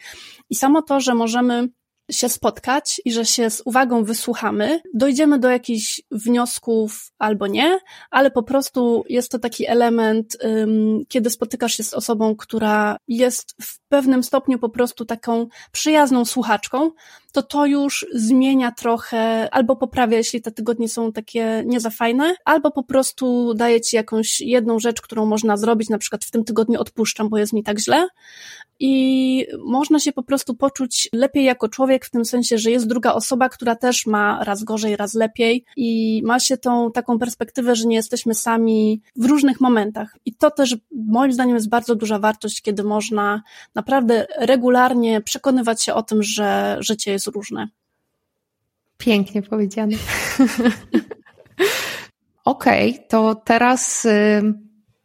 I 0.50 0.56
samo 0.56 0.82
to, 0.82 1.00
że 1.00 1.16
możemy 1.16 1.70
się 2.12 2.30
spotkać 2.30 3.02
i 3.06 3.14
że 3.14 3.26
się 3.26 3.50
z 3.50 3.62
uwagą 3.66 4.04
wysłuchamy, 4.04 4.82
dojdziemy 4.94 5.40
do 5.40 5.50
jakichś 5.50 6.02
wniosków 6.12 7.12
albo 7.20 7.48
nie, 7.48 7.80
ale 8.12 8.32
po 8.32 8.44
prostu 8.44 9.04
jest 9.10 9.32
to 9.32 9.40
taki 9.40 9.68
element, 9.68 10.38
kiedy 11.08 11.30
spotykasz 11.30 11.74
się 11.74 11.84
z 11.84 11.94
osobą, 11.94 12.36
która 12.36 12.98
jest 13.08 13.56
w 13.62 13.80
pewnym 13.90 14.24
stopniu 14.24 14.60
po 14.60 14.70
prostu 14.70 15.06
taką 15.06 15.48
przyjazną 15.72 16.26
słuchaczką, 16.26 16.92
to 17.34 17.44
to 17.44 17.66
już 17.66 18.06
zmienia 18.14 18.72
trochę, 18.72 19.50
albo 19.54 19.76
poprawia, 19.76 20.18
jeśli 20.18 20.42
te 20.42 20.52
tygodnie 20.52 20.90
są 20.90 21.12
takie 21.12 21.64
nie 21.66 21.80
za 21.80 21.90
fajne, 21.90 22.36
albo 22.46 22.72
po 22.72 22.84
prostu 22.84 23.54
daje 23.54 23.82
ci 23.82 23.96
jakąś 23.96 24.42
jedną 24.42 24.80
rzecz, 24.80 25.02
którą 25.02 25.26
można 25.26 25.58
zrobić, 25.58 25.90
na 25.90 25.98
przykład 25.98 26.26
w 26.26 26.32
tym 26.32 26.44
tygodniu 26.44 26.82
odpuszczam, 26.82 27.30
bo 27.30 27.38
jest 27.38 27.54
mi 27.54 27.64
tak 27.64 27.80
źle 27.80 28.08
i 28.80 29.46
można 29.66 30.00
się 30.00 30.12
po 30.12 30.24
prostu 30.24 30.56
poczuć 30.56 31.10
lepiej 31.14 31.44
jako 31.46 31.70
człowiek 31.70 32.06
w 32.06 32.10
tym 32.10 32.26
sensie, 32.26 32.58
że 32.58 32.72
jest 32.72 32.88
druga 32.88 33.14
osoba, 33.14 33.50
która 33.50 33.76
też 33.76 34.06
ma 34.06 34.44
raz 34.44 34.64
gorzej, 34.64 34.96
raz 34.96 35.14
lepiej 35.14 35.66
i 35.78 36.22
ma 36.26 36.40
się 36.40 36.58
tą 36.58 36.92
taką 36.92 37.20
perspektywę, 37.20 37.76
że 37.76 37.88
nie 37.88 37.96
jesteśmy 37.96 38.36
sami 38.36 39.02
w 39.16 39.26
różnych 39.26 39.62
momentach. 39.62 40.18
I 40.26 40.36
to 40.36 40.52
też 40.52 40.76
moim 40.92 41.34
zdaniem 41.34 41.56
jest 41.56 41.70
bardzo 41.70 41.96
duża 41.96 42.20
wartość, 42.20 42.62
kiedy 42.62 42.84
można 42.84 43.42
naprawdę 43.76 44.28
regularnie 44.38 45.22
przekonywać 45.22 45.84
się 45.84 45.94
o 45.94 46.04
tym, 46.04 46.24
że 46.24 46.78
życie 46.80 47.12
jest 47.12 47.23
różne. 47.28 47.68
Pięknie 48.98 49.42
powiedziane. 49.42 49.98
Okej, 52.46 52.92
okay, 52.92 53.08
to 53.10 53.36
teraz 53.36 54.06
y, 54.06 54.42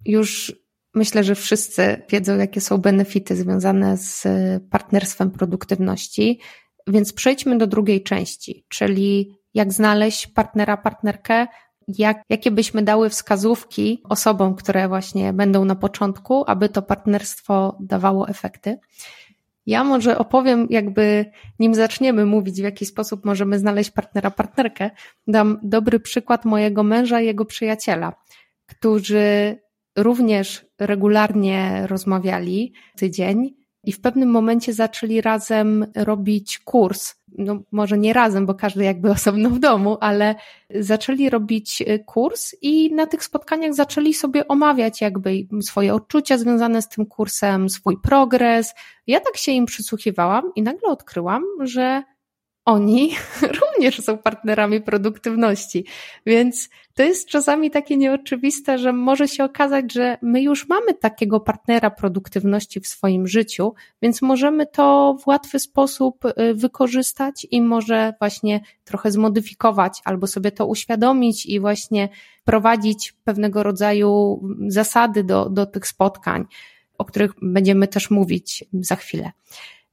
już 0.04 0.52
myślę, 0.94 1.24
że 1.24 1.35
wszyscy 1.35 2.02
wiedzą, 2.11 2.38
jakie 2.38 2.61
są 2.61 2.78
benefity 2.78 3.37
związane 3.37 3.96
z 3.96 4.26
partnerstwem 4.70 5.31
produktywności, 5.31 6.40
więc 6.87 7.12
przejdźmy 7.12 7.59
do 7.59 7.66
drugiej 7.66 8.02
części, 8.02 8.66
czyli 8.68 9.38
jak 9.54 9.72
znaleźć 9.72 10.26
partnera, 10.26 10.76
partnerkę, 10.76 11.46
jak, 11.88 12.22
jakie 12.28 12.50
byśmy 12.50 12.83
dały 12.83 13.11
wskazówki 13.11 14.02
osobom, 14.09 14.54
które 14.54 14.88
właśnie 14.88 15.33
będą 15.33 15.64
na 15.64 15.74
początku, 15.74 16.44
aby 16.46 16.68
to 16.68 16.83
partnerstwo 16.83 17.76
dawało 17.81 18.28
efekty. 18.28 18.78
Ja 19.68 19.85
może 19.85 20.18
opowiem, 20.18 20.66
jakby 20.70 21.24
nim 21.59 21.74
zaczniemy 21.74 22.26
mówić, 22.26 22.54
w 22.61 22.64
jaki 22.64 22.87
sposób 22.87 23.24
możemy 23.24 23.59
znaleźć 23.59 23.90
partnera, 23.90 24.31
partnerkę, 24.31 24.90
dam 25.26 25.59
dobry 25.62 26.00
przykład 26.00 26.44
mojego 26.44 26.83
męża 26.83 27.20
i 27.20 27.26
jego 27.26 27.44
przyjaciela, 27.44 28.12
którzy 28.66 29.57
również 29.96 30.66
regularnie 30.78 31.87
rozmawiali 31.87 32.72
tydzień 32.96 33.58
i 33.84 33.92
w 33.92 34.00
pewnym 34.00 34.30
momencie 34.30 34.72
zaczęli 34.72 35.20
razem 35.20 35.86
robić 35.94 36.58
kurs. 36.58 37.14
No, 37.38 37.58
może 37.72 37.98
nie 37.98 38.12
razem, 38.12 38.46
bo 38.46 38.54
każdy 38.54 38.84
jakby 38.84 39.10
osobno 39.18 39.50
w 39.50 39.58
domu, 39.58 39.96
ale 40.00 40.34
zaczęli 40.70 41.30
robić 41.30 41.82
y, 41.82 42.04
kurs 42.06 42.54
i 42.62 42.94
na 42.94 43.06
tych 43.06 43.24
spotkaniach 43.24 43.74
zaczęli 43.74 44.14
sobie 44.14 44.48
omawiać 44.48 45.00
jakby 45.00 45.30
swoje 45.62 45.94
odczucia 45.94 46.38
związane 46.38 46.82
z 46.82 46.88
tym 46.88 47.06
kursem, 47.06 47.70
swój 47.70 48.00
progres. 48.02 48.74
Ja 49.06 49.20
tak 49.20 49.36
się 49.36 49.52
im 49.52 49.66
przysłuchiwałam 49.66 50.52
i 50.56 50.62
nagle 50.62 50.88
odkryłam, 50.88 51.44
że 51.60 52.02
oni 52.68 53.11
również 53.61 54.00
są 54.00 54.18
partnerami 54.18 54.81
produktywności. 54.81 55.85
Więc 56.26 56.68
to 56.94 57.02
jest 57.02 57.28
czasami 57.28 57.70
takie 57.70 57.96
nieoczywiste, 57.96 58.78
że 58.78 58.92
może 58.92 59.28
się 59.28 59.44
okazać, 59.44 59.92
że 59.92 60.18
my 60.22 60.42
już 60.42 60.68
mamy 60.68 60.94
takiego 60.94 61.40
partnera 61.40 61.90
produktywności 61.90 62.81
w 62.81 62.87
swoim 62.87 63.26
życiu, 63.26 63.74
więc 64.02 64.22
możemy 64.22 64.66
to 64.66 65.16
w 65.22 65.26
łatwy 65.26 65.59
sposób 65.59 66.24
y, 66.24 66.54
wykorzystać 66.54 67.46
i 67.50 67.62
może 67.62 68.14
właśnie 68.18 68.61
trochę 68.85 69.11
zmodyfikować 69.11 70.00
albo 70.04 70.26
sobie 70.26 70.52
to 70.52 70.66
uświadomić 70.66 71.46
i 71.46 71.61
właśnie 71.61 72.09
prowadzić 72.44 73.14
pewnego 73.24 73.62
rodzaju 73.62 74.40
zasady 74.66 75.24
do, 75.24 75.48
do 75.48 75.66
tych 75.66 75.87
spotkań, 75.87 76.46
o 76.98 77.04
których 77.04 77.33
będziemy 77.42 77.88
też 77.88 78.11
mówić 78.11 78.64
za 78.72 78.96
chwilę. 78.96 79.33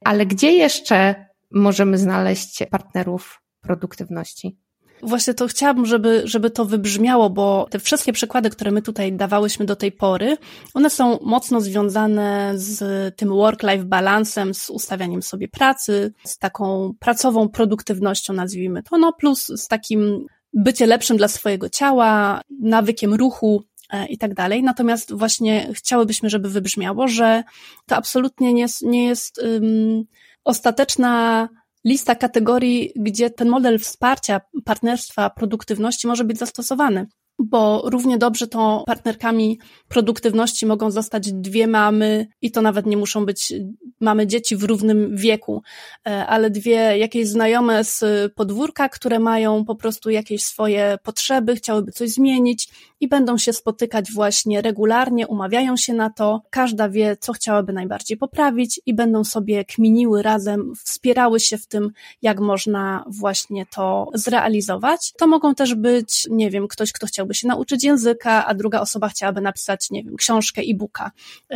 Ale 0.04 0.26
gdzie 0.26 0.52
jeszcze 0.52 1.26
możemy 1.56 1.98
znaleźć 1.98 2.62
partnerów 2.70 3.42
produktywności? 3.60 4.58
Właśnie 5.02 5.34
to 5.34 5.48
chciałabym, 5.48 5.86
żeby, 5.86 6.22
żeby 6.24 6.50
to 6.50 6.64
wybrzmiało, 6.64 7.30
bo 7.30 7.66
te 7.70 7.78
wszystkie 7.78 8.12
przykłady, 8.12 8.50
które 8.50 8.70
my 8.70 8.82
tutaj 8.82 9.12
dawałyśmy 9.12 9.66
do 9.66 9.76
tej 9.76 9.92
pory, 9.92 10.36
one 10.74 10.90
są 10.90 11.18
mocno 11.22 11.60
związane 11.60 12.52
z 12.54 12.80
tym 13.16 13.28
work-life 13.28 13.84
balansem, 13.84 14.54
z 14.54 14.70
ustawianiem 14.70 15.22
sobie 15.22 15.48
pracy, 15.48 16.12
z 16.24 16.38
taką 16.38 16.94
pracową 16.98 17.48
produktywnością, 17.48 18.32
nazwijmy 18.32 18.82
to, 18.82 18.98
no 18.98 19.12
plus 19.12 19.46
z 19.46 19.68
takim 19.68 20.26
bycie 20.52 20.86
lepszym 20.86 21.16
dla 21.16 21.28
swojego 21.28 21.68
ciała, 21.68 22.40
nawykiem 22.60 23.14
ruchu, 23.14 23.62
e, 23.90 24.06
i 24.06 24.18
tak 24.18 24.34
dalej. 24.34 24.62
Natomiast 24.62 25.14
właśnie 25.14 25.68
chciałybyśmy, 25.74 26.30
żeby 26.30 26.50
wybrzmiało, 26.50 27.08
że 27.08 27.42
to 27.86 27.96
absolutnie 27.96 28.52
nie 28.52 28.62
jest, 28.62 28.82
nie 28.82 29.04
jest 29.04 29.42
um, 29.42 30.04
ostateczna 30.46 31.48
lista 31.84 32.14
kategorii, 32.14 32.92
gdzie 32.96 33.30
ten 33.30 33.48
model 33.48 33.78
wsparcia 33.78 34.40
partnerstwa 34.64 35.30
produktywności 35.30 36.06
może 36.06 36.24
być 36.24 36.38
zastosowany 36.38 37.06
bo 37.38 37.82
równie 37.90 38.18
dobrze 38.18 38.46
to 38.46 38.82
partnerkami 38.86 39.58
produktywności 39.88 40.66
mogą 40.66 40.90
zostać 40.90 41.32
dwie 41.32 41.66
mamy 41.66 42.26
i 42.42 42.50
to 42.50 42.62
nawet 42.62 42.86
nie 42.86 42.96
muszą 42.96 43.26
być 43.26 43.54
mamy 44.00 44.26
dzieci 44.26 44.56
w 44.56 44.62
równym 44.62 45.16
wieku, 45.16 45.62
e, 46.06 46.26
ale 46.26 46.50
dwie 46.50 46.98
jakieś 46.98 47.28
znajome 47.28 47.84
z 47.84 48.04
podwórka, 48.34 48.88
które 48.88 49.18
mają 49.18 49.64
po 49.64 49.74
prostu 49.74 50.10
jakieś 50.10 50.44
swoje 50.44 50.98
potrzeby, 51.02 51.56
chciałyby 51.56 51.92
coś 51.92 52.10
zmienić 52.10 52.68
i 53.00 53.08
będą 53.08 53.38
się 53.38 53.52
spotykać 53.52 54.12
właśnie 54.12 54.62
regularnie, 54.62 55.26
umawiają 55.26 55.76
się 55.76 55.94
na 55.94 56.10
to, 56.10 56.42
każda 56.50 56.88
wie, 56.88 57.16
co 57.20 57.32
chciałaby 57.32 57.72
najbardziej 57.72 58.16
poprawić 58.16 58.80
i 58.86 58.94
będą 58.94 59.24
sobie 59.24 59.64
kminiły 59.64 60.22
razem, 60.22 60.72
wspierały 60.84 61.40
się 61.40 61.58
w 61.58 61.66
tym, 61.66 61.90
jak 62.22 62.40
można 62.40 63.04
właśnie 63.08 63.66
to 63.66 64.10
zrealizować. 64.14 65.12
To 65.18 65.26
mogą 65.26 65.54
też 65.54 65.74
być, 65.74 66.26
nie 66.30 66.50
wiem, 66.50 66.68
ktoś, 66.68 66.92
kto 66.92 67.06
chciałby 67.06 67.34
się 67.34 67.48
nauczyć 67.48 67.84
języka, 67.84 68.46
a 68.46 68.54
druga 68.54 68.80
osoba 68.80 69.08
chciałaby 69.08 69.40
napisać, 69.40 69.90
nie 69.90 70.04
wiem, 70.04 70.16
książkę, 70.16 70.62
e-booka. 70.62 71.10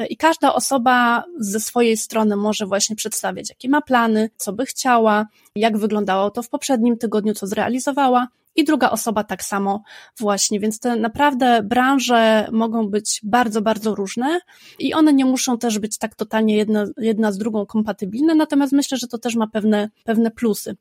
I 0.09 0.17
każda 0.17 0.55
osoba 0.55 1.25
ze 1.39 1.61
swojej 1.61 1.97
strony 1.97 2.37
może 2.37 2.67
właśnie 2.67 2.97
przedstawiać, 2.97 3.49
jakie 3.49 3.69
ma 3.69 3.81
plany, 3.81 4.31
co 4.37 4.53
by 4.53 4.67
chciała, 4.67 5.27
jak 5.57 5.79
wyglądało 5.79 6.31
to 6.31 6.43
w 6.43 6.49
poprzednim 6.49 6.99
tygodniu, 6.99 7.35
co 7.35 7.47
zrealizowała, 7.47 8.29
i 8.57 8.65
druga 8.65 8.91
osoba 8.91 9.25
tak 9.25 9.45
samo 9.45 9.83
właśnie, 10.21 10.61
więc 10.61 10.81
te 10.81 10.97
naprawdę 10.97 11.63
branże 11.63 12.49
mogą 12.53 12.89
być 12.89 13.21
bardzo, 13.23 13.63
bardzo 13.63 13.95
różne 13.95 14.41
i 14.79 14.95
one 14.95 15.13
nie 15.13 15.25
muszą 15.25 15.59
też 15.59 15.79
być 15.79 15.99
tak 15.99 16.15
totalnie 16.15 16.57
jedna, 16.57 16.85
jedna 16.97 17.33
z 17.33 17.39
drugą 17.39 17.67
kompatybilne, 17.67 18.35
natomiast 18.35 18.73
myślę, 18.73 18.99
że 18.99 19.09
to 19.09 19.19
też 19.19 19.35
ma 19.37 19.47
pewne, 19.47 19.91
pewne 20.05 20.31
plusy. 20.31 20.77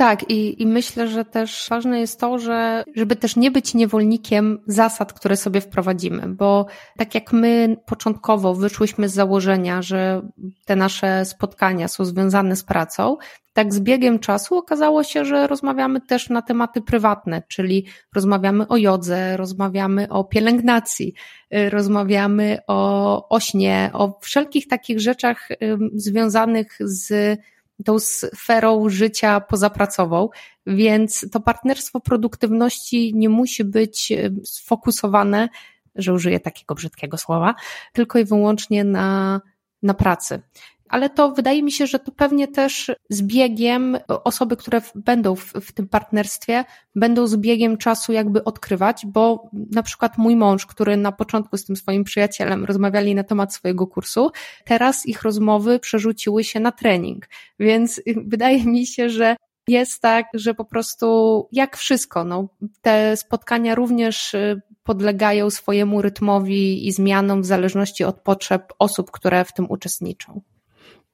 Tak, 0.00 0.30
i, 0.30 0.62
i 0.62 0.66
myślę, 0.66 1.08
że 1.08 1.24
też 1.24 1.66
ważne 1.70 2.00
jest 2.00 2.20
to, 2.20 2.38
że 2.38 2.84
żeby 2.94 3.16
też 3.16 3.36
nie 3.36 3.50
być 3.50 3.74
niewolnikiem 3.74 4.58
zasad, 4.66 5.12
które 5.12 5.36
sobie 5.36 5.60
wprowadzimy, 5.60 6.28
bo 6.28 6.66
tak 6.98 7.14
jak 7.14 7.32
my 7.32 7.76
początkowo 7.86 8.54
wyszłyśmy 8.54 9.08
z 9.08 9.14
założenia, 9.14 9.82
że 9.82 10.22
te 10.64 10.76
nasze 10.76 11.24
spotkania 11.24 11.88
są 11.88 12.04
związane 12.04 12.56
z 12.56 12.64
pracą, 12.64 13.16
tak 13.52 13.74
z 13.74 13.80
biegiem 13.80 14.18
czasu 14.18 14.56
okazało 14.56 15.04
się, 15.04 15.24
że 15.24 15.46
rozmawiamy 15.46 16.00
też 16.00 16.28
na 16.28 16.42
tematy 16.42 16.80
prywatne, 16.80 17.42
czyli 17.48 17.86
rozmawiamy 18.14 18.68
o 18.68 18.76
jodze, 18.76 19.36
rozmawiamy 19.36 20.08
o 20.08 20.24
pielęgnacji, 20.24 21.14
y, 21.54 21.70
rozmawiamy 21.70 22.58
o, 22.66 23.28
o 23.28 23.40
śnie, 23.40 23.90
o 23.92 24.18
wszelkich 24.20 24.68
takich 24.68 25.00
rzeczach 25.00 25.48
związanych 25.94 26.76
z 26.80 27.38
tą 27.84 27.98
sferą 27.98 28.88
życia 28.88 29.40
pozapracową, 29.40 30.28
więc 30.66 31.26
to 31.32 31.40
partnerstwo 31.40 32.00
produktywności 32.00 33.12
nie 33.14 33.28
musi 33.28 33.64
być 33.64 34.12
sfokusowane, 34.44 35.48
że 35.94 36.12
użyję 36.12 36.40
takiego 36.40 36.74
brzydkiego 36.74 37.18
słowa, 37.18 37.54
tylko 37.92 38.18
i 38.18 38.24
wyłącznie 38.24 38.84
na, 38.84 39.40
na 39.82 39.94
pracy 39.94 40.42
ale 40.90 41.10
to 41.10 41.32
wydaje 41.32 41.62
mi 41.62 41.72
się, 41.72 41.86
że 41.86 41.98
to 41.98 42.12
pewnie 42.12 42.48
też 42.48 42.90
z 43.10 43.22
biegiem 43.22 43.98
osoby, 44.08 44.56
które 44.56 44.80
będą 44.94 45.36
w, 45.36 45.52
w, 45.52 45.72
tym 45.72 45.88
partnerstwie, 45.88 46.64
będą 46.94 47.26
z 47.26 47.36
biegiem 47.36 47.76
czasu 47.76 48.12
jakby 48.12 48.44
odkrywać, 48.44 49.06
bo 49.06 49.50
na 49.52 49.82
przykład 49.82 50.18
mój 50.18 50.36
mąż, 50.36 50.66
który 50.66 50.96
na 50.96 51.12
początku 51.12 51.56
z 51.56 51.64
tym 51.64 51.76
swoim 51.76 52.04
przyjacielem 52.04 52.64
rozmawiali 52.64 53.14
na 53.14 53.24
temat 53.24 53.54
swojego 53.54 53.86
kursu, 53.86 54.30
teraz 54.64 55.06
ich 55.06 55.22
rozmowy 55.22 55.78
przerzuciły 55.78 56.44
się 56.44 56.60
na 56.60 56.72
trening. 56.72 57.28
Więc 57.58 58.00
wydaje 58.32 58.64
mi 58.64 58.86
się, 58.86 59.10
że 59.10 59.36
jest 59.68 60.02
tak, 60.02 60.26
że 60.34 60.54
po 60.54 60.64
prostu 60.64 61.48
jak 61.52 61.76
wszystko, 61.76 62.24
no, 62.24 62.48
te 62.82 63.16
spotkania 63.16 63.74
również 63.74 64.34
y, 64.34 64.60
podlegają 64.82 65.50
swojemu 65.50 66.02
rytmowi 66.02 66.86
i 66.86 66.92
zmianom 66.92 67.42
w 67.42 67.46
zależności 67.46 68.04
od 68.04 68.20
potrzeb 68.20 68.72
osób, 68.78 69.10
które 69.10 69.44
w 69.44 69.52
tym 69.52 69.70
uczestniczą. 69.70 70.40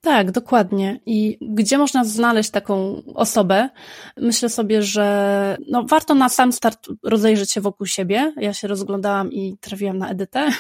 Tak, 0.07 0.31
dokładnie. 0.31 1.01
I 1.07 1.39
gdzie 1.41 1.79
można 1.79 2.05
znaleźć 2.05 2.51
taką 2.51 3.03
osobę? 3.15 3.69
Myślę 4.17 4.49
sobie, 4.49 4.83
że 4.83 5.57
no, 5.71 5.85
warto 5.85 6.15
na 6.15 6.29
sam 6.29 6.53
start 6.53 6.89
rozejrzeć 7.05 7.53
się 7.53 7.61
wokół 7.61 7.87
siebie. 7.87 8.33
Ja 8.37 8.53
się 8.53 8.69
rozglądałam 8.69 9.33
i 9.33 9.57
trafiłam 9.61 9.99
na 9.99 10.11
edytę. 10.11 10.49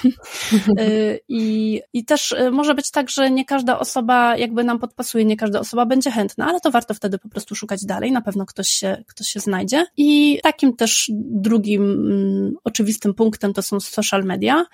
Y, 0.80 1.20
I, 1.28 1.80
I 1.92 2.04
też 2.04 2.32
y, 2.32 2.50
może 2.50 2.74
być 2.74 2.90
tak, 2.90 3.10
że 3.10 3.30
nie 3.30 3.44
każda 3.44 3.78
osoba 3.78 4.36
jakby 4.36 4.64
nam 4.64 4.78
podpasuje, 4.78 5.24
nie 5.24 5.36
każda 5.36 5.60
osoba 5.60 5.86
będzie 5.86 6.10
chętna, 6.10 6.46
ale 6.46 6.60
to 6.60 6.70
warto 6.70 6.94
wtedy 6.94 7.18
po 7.18 7.28
prostu 7.28 7.54
szukać 7.54 7.84
dalej. 7.84 8.12
Na 8.12 8.20
pewno 8.20 8.46
ktoś 8.46 8.68
się, 8.68 9.04
ktoś 9.06 9.26
się 9.26 9.40
znajdzie. 9.40 9.86
I 9.96 10.38
takim 10.42 10.76
też 10.76 11.10
drugim 11.14 11.82
mm, 11.82 12.54
oczywistym 12.64 13.14
punktem 13.14 13.52
to 13.52 13.62
są 13.62 13.80
social 13.80 14.24
media. 14.24 14.64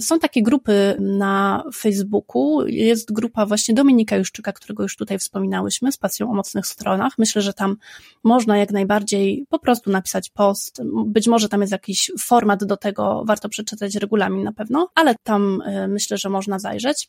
Są 0.00 0.18
takie 0.18 0.42
grupy 0.42 0.96
na 1.00 1.64
Facebooku. 1.74 2.66
Jest 2.66 3.12
grupa 3.12 3.46
właśnie 3.46 3.74
Dominika 3.74 4.16
Juszczyka, 4.16 4.52
którego 4.52 4.82
już 4.82 4.96
tutaj 4.96 5.18
wspominałyśmy, 5.18 5.92
z 5.92 5.96
pasją 5.96 6.30
o 6.30 6.34
mocnych 6.34 6.66
stronach. 6.66 7.12
Myślę, 7.18 7.42
że 7.42 7.52
tam 7.52 7.76
można 8.24 8.58
jak 8.58 8.70
najbardziej 8.70 9.46
po 9.48 9.58
prostu 9.58 9.90
napisać 9.90 10.30
post. 10.30 10.82
Być 11.06 11.28
może 11.28 11.48
tam 11.48 11.60
jest 11.60 11.72
jakiś 11.72 12.12
format 12.18 12.64
do 12.64 12.76
tego, 12.76 13.22
warto 13.26 13.48
przeczytać 13.48 13.94
regulamin 13.94 14.42
na 14.44 14.52
pewno, 14.52 14.88
ale 14.94 15.14
tam 15.22 15.62
e, 15.64 15.88
myślę, 15.88 16.18
że 16.18 16.28
można 16.28 16.58
zajrzeć. 16.58 17.08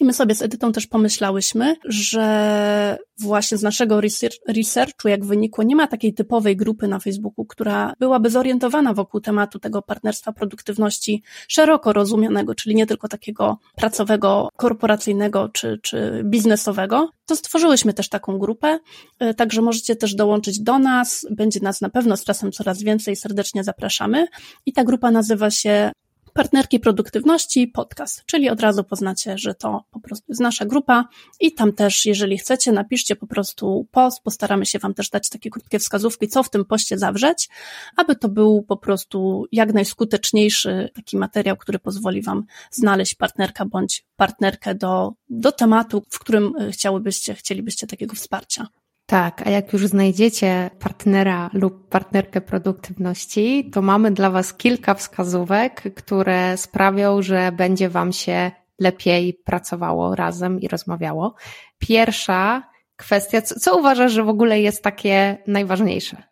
I 0.00 0.04
my 0.04 0.12
sobie 0.12 0.34
z 0.34 0.42
Edytą 0.42 0.72
też 0.72 0.86
pomyślałyśmy, 0.86 1.76
że 1.84 2.98
właśnie 3.18 3.58
z 3.58 3.62
naszego 3.62 4.00
researchu, 4.48 5.08
jak 5.08 5.24
wynikło, 5.24 5.64
nie 5.64 5.76
ma 5.76 5.86
takiej 5.86 6.14
typowej 6.14 6.56
grupy 6.56 6.88
na 6.88 6.98
Facebooku, 6.98 7.44
która 7.44 7.92
byłaby 8.00 8.30
zorientowana 8.30 8.94
wokół 8.94 9.20
tematu 9.20 9.58
tego 9.58 9.82
partnerstwa 9.82 10.32
produktywności 10.32 11.22
szeroko 11.48 11.92
rozumianego, 11.92 12.54
czyli 12.54 12.74
nie 12.74 12.86
tylko 12.86 13.08
takiego 13.08 13.58
pracowego, 13.76 14.48
korporacyjnego 14.56 15.48
czy, 15.48 15.78
czy 15.82 16.22
biznesowego. 16.24 17.10
To 17.26 17.36
stworzyłyśmy 17.36 17.92
też 17.92 18.08
taką 18.08 18.38
grupę, 18.38 18.78
e, 19.18 19.34
także 19.34 19.62
możecie 19.62 19.96
też 19.96 20.14
dołączyć 20.14 20.60
do 20.60 20.78
nas. 20.78 21.26
Będzie 21.30 21.60
nas 21.60 21.80
na 21.80 21.88
pewno 21.88 22.16
z 22.16 22.24
czasem 22.24 22.52
coraz 22.52 22.82
więcej. 22.82 23.16
Serdecznie 23.16 23.64
zapraszamy. 23.64 24.26
I 24.66 24.72
ta 24.72 24.84
grupa 24.84 25.10
nazywa 25.10 25.50
się 25.50 25.92
partnerki 26.34 26.80
produktywności 26.80 27.68
podcast, 27.68 28.22
czyli 28.26 28.50
od 28.50 28.60
razu 28.60 28.84
poznacie, 28.84 29.38
że 29.38 29.54
to 29.54 29.84
po 29.90 30.00
prostu 30.00 30.24
jest 30.28 30.40
nasza 30.40 30.64
grupa 30.64 31.08
i 31.40 31.52
tam 31.52 31.72
też, 31.72 32.06
jeżeli 32.06 32.38
chcecie, 32.38 32.72
napiszcie 32.72 33.16
po 33.16 33.26
prostu 33.26 33.86
post, 33.90 34.22
postaramy 34.22 34.66
się 34.66 34.78
Wam 34.78 34.94
też 34.94 35.10
dać 35.10 35.28
takie 35.28 35.50
krótkie 35.50 35.78
wskazówki, 35.78 36.28
co 36.28 36.42
w 36.42 36.50
tym 36.50 36.64
poście 36.64 36.98
zawrzeć, 36.98 37.48
aby 37.96 38.16
to 38.16 38.28
był 38.28 38.62
po 38.62 38.76
prostu 38.76 39.46
jak 39.52 39.72
najskuteczniejszy 39.72 40.90
taki 40.94 41.16
materiał, 41.16 41.56
który 41.56 41.78
pozwoli 41.78 42.22
Wam 42.22 42.44
znaleźć 42.70 43.14
partnerka 43.14 43.64
bądź 43.64 44.04
partnerkę 44.16 44.74
do, 44.74 45.12
do 45.28 45.52
tematu, 45.52 46.02
w 46.10 46.18
którym 46.18 46.52
e, 46.58 46.72
chciałybyście, 46.72 47.34
chcielibyście 47.34 47.86
takiego 47.86 48.14
wsparcia. 48.14 48.66
Tak, 49.06 49.46
a 49.46 49.50
jak 49.50 49.72
już 49.72 49.86
znajdziecie 49.86 50.70
partnera 50.78 51.50
lub 51.52 51.88
partnerkę 51.88 52.40
produktywności, 52.40 53.70
to 53.72 53.82
mamy 53.82 54.10
dla 54.10 54.30
Was 54.30 54.54
kilka 54.54 54.94
wskazówek, 54.94 55.94
które 55.96 56.56
sprawią, 56.56 57.22
że 57.22 57.52
będzie 57.52 57.88
Wam 57.88 58.12
się 58.12 58.50
lepiej 58.78 59.34
pracowało 59.44 60.14
razem 60.14 60.60
i 60.60 60.68
rozmawiało. 60.68 61.34
Pierwsza 61.78 62.62
kwestia, 62.96 63.42
co, 63.42 63.60
co 63.60 63.78
uważasz, 63.78 64.12
że 64.12 64.24
w 64.24 64.28
ogóle 64.28 64.60
jest 64.60 64.82
takie 64.82 65.38
najważniejsze? 65.46 66.22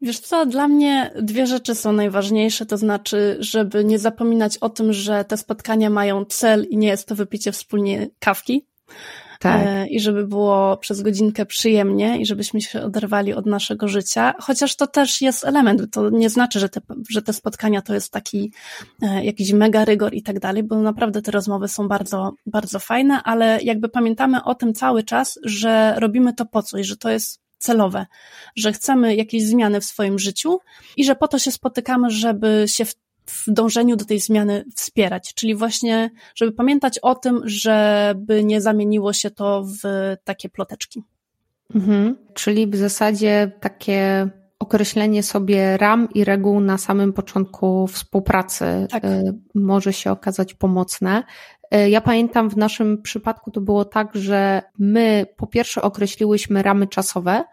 Wiesz 0.00 0.20
co, 0.20 0.46
dla 0.46 0.68
mnie 0.68 1.10
dwie 1.22 1.46
rzeczy 1.46 1.74
są 1.74 1.92
najważniejsze, 1.92 2.66
to 2.66 2.76
znaczy, 2.76 3.36
żeby 3.40 3.84
nie 3.84 3.98
zapominać 3.98 4.58
o 4.58 4.68
tym, 4.68 4.92
że 4.92 5.24
te 5.24 5.36
spotkania 5.36 5.90
mają 5.90 6.24
cel 6.24 6.66
i 6.70 6.76
nie 6.76 6.88
jest 6.88 7.08
to 7.08 7.14
wypicie 7.14 7.52
wspólnie 7.52 8.08
kawki, 8.18 8.66
tak. 9.40 9.66
E, 9.66 9.86
i 9.86 10.00
żeby 10.00 10.26
było 10.26 10.76
przez 10.76 11.02
godzinkę 11.02 11.46
przyjemnie 11.46 12.20
i 12.20 12.26
żebyśmy 12.26 12.60
się 12.60 12.82
oderwali 12.82 13.34
od 13.34 13.46
naszego 13.46 13.88
życia, 13.88 14.34
chociaż 14.40 14.76
to 14.76 14.86
też 14.86 15.20
jest 15.20 15.44
element, 15.44 15.82
to 15.92 16.10
nie 16.10 16.30
znaczy, 16.30 16.60
że 16.60 16.68
te, 16.68 16.80
że 17.10 17.22
te 17.22 17.32
spotkania 17.32 17.82
to 17.82 17.94
jest 17.94 18.12
taki 18.12 18.52
e, 19.02 19.24
jakiś 19.24 19.52
mega 19.52 19.84
rygor 19.84 20.14
i 20.14 20.22
tak 20.22 20.40
dalej, 20.40 20.62
bo 20.62 20.78
naprawdę 20.78 21.22
te 21.22 21.30
rozmowy 21.30 21.68
są 21.68 21.88
bardzo, 21.88 22.32
bardzo 22.46 22.78
fajne, 22.78 23.22
ale 23.22 23.58
jakby 23.62 23.88
pamiętamy 23.88 24.44
o 24.44 24.54
tym 24.54 24.74
cały 24.74 25.02
czas, 25.02 25.38
że 25.44 25.94
robimy 25.98 26.32
to 26.32 26.46
po 26.46 26.62
coś, 26.62 26.86
że 26.86 26.96
to 26.96 27.10
jest 27.10 27.40
celowe, 27.58 28.06
że 28.56 28.72
chcemy 28.72 29.16
jakieś 29.16 29.42
zmiany 29.42 29.80
w 29.80 29.84
swoim 29.84 30.18
życiu 30.18 30.58
i 30.96 31.04
że 31.04 31.14
po 31.14 31.28
to 31.28 31.38
się 31.38 31.52
spotykamy, 31.52 32.10
żeby 32.10 32.64
się 32.68 32.84
w 32.84 32.94
w 33.30 33.44
dążeniu 33.46 33.96
do 33.96 34.04
tej 34.04 34.20
zmiany 34.20 34.64
wspierać. 34.76 35.34
Czyli 35.34 35.54
właśnie, 35.54 36.10
żeby 36.34 36.52
pamiętać 36.52 36.98
o 36.98 37.14
tym, 37.14 37.40
żeby 37.44 38.44
nie 38.44 38.60
zamieniło 38.60 39.12
się 39.12 39.30
to 39.30 39.64
w 39.64 39.82
takie 40.24 40.48
ploteczki. 40.48 41.02
Mhm. 41.74 42.16
Czyli 42.34 42.66
w 42.66 42.76
zasadzie 42.76 43.52
takie 43.60 44.30
określenie 44.58 45.22
sobie 45.22 45.76
ram 45.76 46.08
i 46.14 46.24
reguł 46.24 46.60
na 46.60 46.78
samym 46.78 47.12
początku 47.12 47.86
współpracy 47.86 48.86
tak. 48.90 49.04
Y, 49.04 49.34
może 49.54 49.92
się 49.92 50.10
okazać 50.10 50.54
pomocne. 50.54 51.22
Y, 51.74 51.90
ja 51.90 52.00
pamiętam 52.00 52.50
w 52.50 52.56
naszym 52.56 53.02
przypadku 53.02 53.50
to 53.50 53.60
było 53.60 53.84
tak, 53.84 54.14
że 54.14 54.62
my 54.78 55.26
po 55.36 55.46
pierwsze 55.46 55.82
określiłyśmy 55.82 56.62
ramy 56.62 56.86
czasowe, 56.86 57.44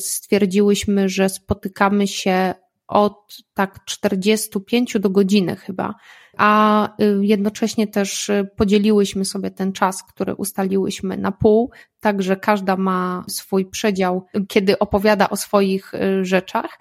stwierdziłyśmy, 0.00 1.08
że 1.08 1.28
spotykamy 1.28 2.08
się 2.08 2.54
od 2.88 3.36
tak 3.54 3.84
45 3.84 4.96
do 5.00 5.10
godziny 5.10 5.56
chyba, 5.56 5.94
a 6.36 6.88
y, 7.02 7.18
jednocześnie 7.20 7.86
też 7.86 8.28
y, 8.28 8.48
podzieliłyśmy 8.56 9.24
sobie 9.24 9.50
ten 9.50 9.72
czas, 9.72 10.02
który 10.02 10.34
ustaliłyśmy 10.34 11.16
na 11.16 11.32
pół, 11.32 11.70
tak 12.00 12.22
że 12.22 12.36
każda 12.36 12.76
ma 12.76 13.24
swój 13.28 13.66
przedział, 13.66 14.26
kiedy 14.48 14.78
opowiada 14.78 15.30
o 15.30 15.36
swoich 15.36 15.94
y, 15.94 16.24
rzeczach. 16.24 16.78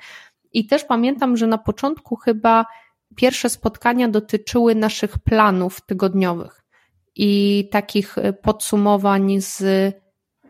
I 0.54 0.68
też 0.68 0.84
pamiętam, 0.84 1.38
że 1.38 1.48
na 1.48 1.58
początku 1.58 2.16
chyba 2.16 2.66
pierwsze 3.16 3.50
spotkania 3.50 4.08
dotyczyły 4.08 4.76
naszych 4.76 5.20
planów 5.20 5.82
tygodniowych 5.82 6.62
i 7.16 7.70
takich 7.72 8.16
podsumowań 8.42 9.42
z 9.42 9.64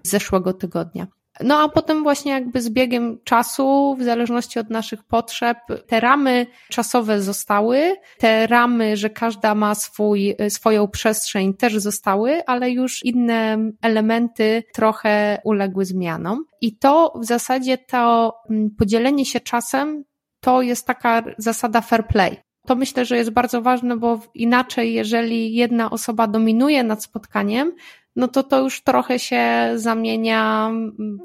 zeszłego 0.04 0.54
tygodnia. 0.54 1.08
No 1.44 1.60
a 1.60 1.70
potem 1.70 2.04
właśnie 2.04 2.32
jakby 2.32 2.62
z 2.62 2.70
biegiem 2.70 3.20
czasu, 3.24 3.96
w 4.00 4.04
zależności 4.04 4.60
od 4.60 4.70
naszych 4.70 5.04
potrzeb, 5.04 5.58
te 5.88 6.00
ramy 6.00 6.48
czasowe 6.70 7.22
zostały, 7.22 7.96
te 8.18 8.48
ramy, 8.48 8.98
że 8.98 9.10
każda 9.10 9.56
ma 9.56 9.76
swój, 9.76 10.36
swoją 10.50 10.88
przestrzeń 10.88 11.54
też 11.54 11.78
zostały, 11.78 12.46
ale 12.46 12.72
już 12.72 13.06
inne 13.06 13.58
elementy 13.82 14.64
trochę 14.74 15.42
uległy 15.44 15.86
zmianom. 15.86 16.46
I 16.62 16.78
to 16.78 17.14
w 17.22 17.26
zasadzie 17.26 17.78
to 17.78 18.34
mm, 18.50 18.70
podzielenie 18.78 19.26
się 19.26 19.40
czasem 19.40 20.04
to 20.40 20.62
jest 20.62 20.88
taka 20.88 21.24
zasada 21.38 21.82
fair 21.82 22.08
play. 22.08 22.38
To 22.66 22.76
myślę, 22.76 23.06
że 23.06 23.18
jest 23.18 23.30
bardzo 23.30 23.62
ważne, 23.62 23.98
bo 23.98 24.20
inaczej, 24.34 24.94
jeżeli 24.94 25.56
jedna 25.56 25.90
osoba 25.90 26.28
dominuje 26.28 26.84
nad 26.84 27.04
spotkaniem, 27.04 27.74
no 28.16 28.28
to 28.28 28.44
to 28.44 28.62
już 28.62 28.84
trochę 28.84 29.20
się 29.20 29.72
zamienia 29.76 30.72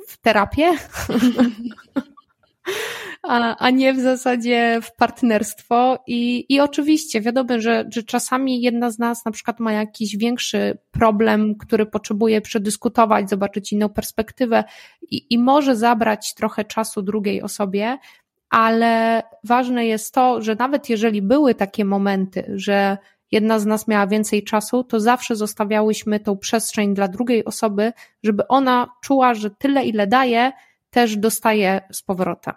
w 0.08 0.18
terapię. 0.18 0.72
a, 3.22 3.56
a 3.56 3.70
nie 3.70 3.94
w 3.94 4.00
zasadzie 4.00 4.78
w 4.82 4.96
partnerstwo. 4.96 5.98
I, 6.06 6.46
i 6.48 6.60
oczywiście 6.60 7.20
wiadomo, 7.20 7.60
że, 7.60 7.84
że 7.92 8.02
czasami 8.02 8.62
jedna 8.62 8.90
z 8.90 8.98
nas 8.98 9.24
na 9.24 9.30
przykład 9.30 9.60
ma 9.60 9.72
jakiś 9.72 10.16
większy 10.16 10.78
problem, 10.90 11.54
który 11.54 11.86
potrzebuje 11.86 12.40
przedyskutować, 12.40 13.30
zobaczyć 13.30 13.72
inną 13.72 13.88
perspektywę 13.88 14.64
i, 15.02 15.34
i 15.34 15.38
może 15.38 15.76
zabrać 15.76 16.34
trochę 16.34 16.64
czasu 16.64 17.02
drugiej 17.02 17.42
osobie, 17.42 17.98
ale 18.50 19.22
ważne 19.44 19.86
jest 19.86 20.14
to, 20.14 20.42
że 20.42 20.54
nawet 20.54 20.88
jeżeli 20.88 21.22
były 21.22 21.54
takie 21.54 21.84
momenty, 21.84 22.52
że 22.54 22.98
jedna 23.30 23.58
z 23.58 23.66
nas 23.66 23.88
miała 23.88 24.06
więcej 24.06 24.44
czasu, 24.44 24.84
to 24.84 25.00
zawsze 25.00 25.36
zostawiałyśmy 25.36 26.20
tą 26.20 26.38
przestrzeń 26.38 26.94
dla 26.94 27.08
drugiej 27.08 27.44
osoby, 27.44 27.92
żeby 28.22 28.48
ona 28.48 28.88
czuła, 29.02 29.34
że 29.34 29.50
tyle, 29.50 29.84
ile 29.84 30.06
daje, 30.06 30.52
też 30.90 31.16
dostaje 31.16 31.80
z 31.92 32.02
powrotem. 32.02 32.54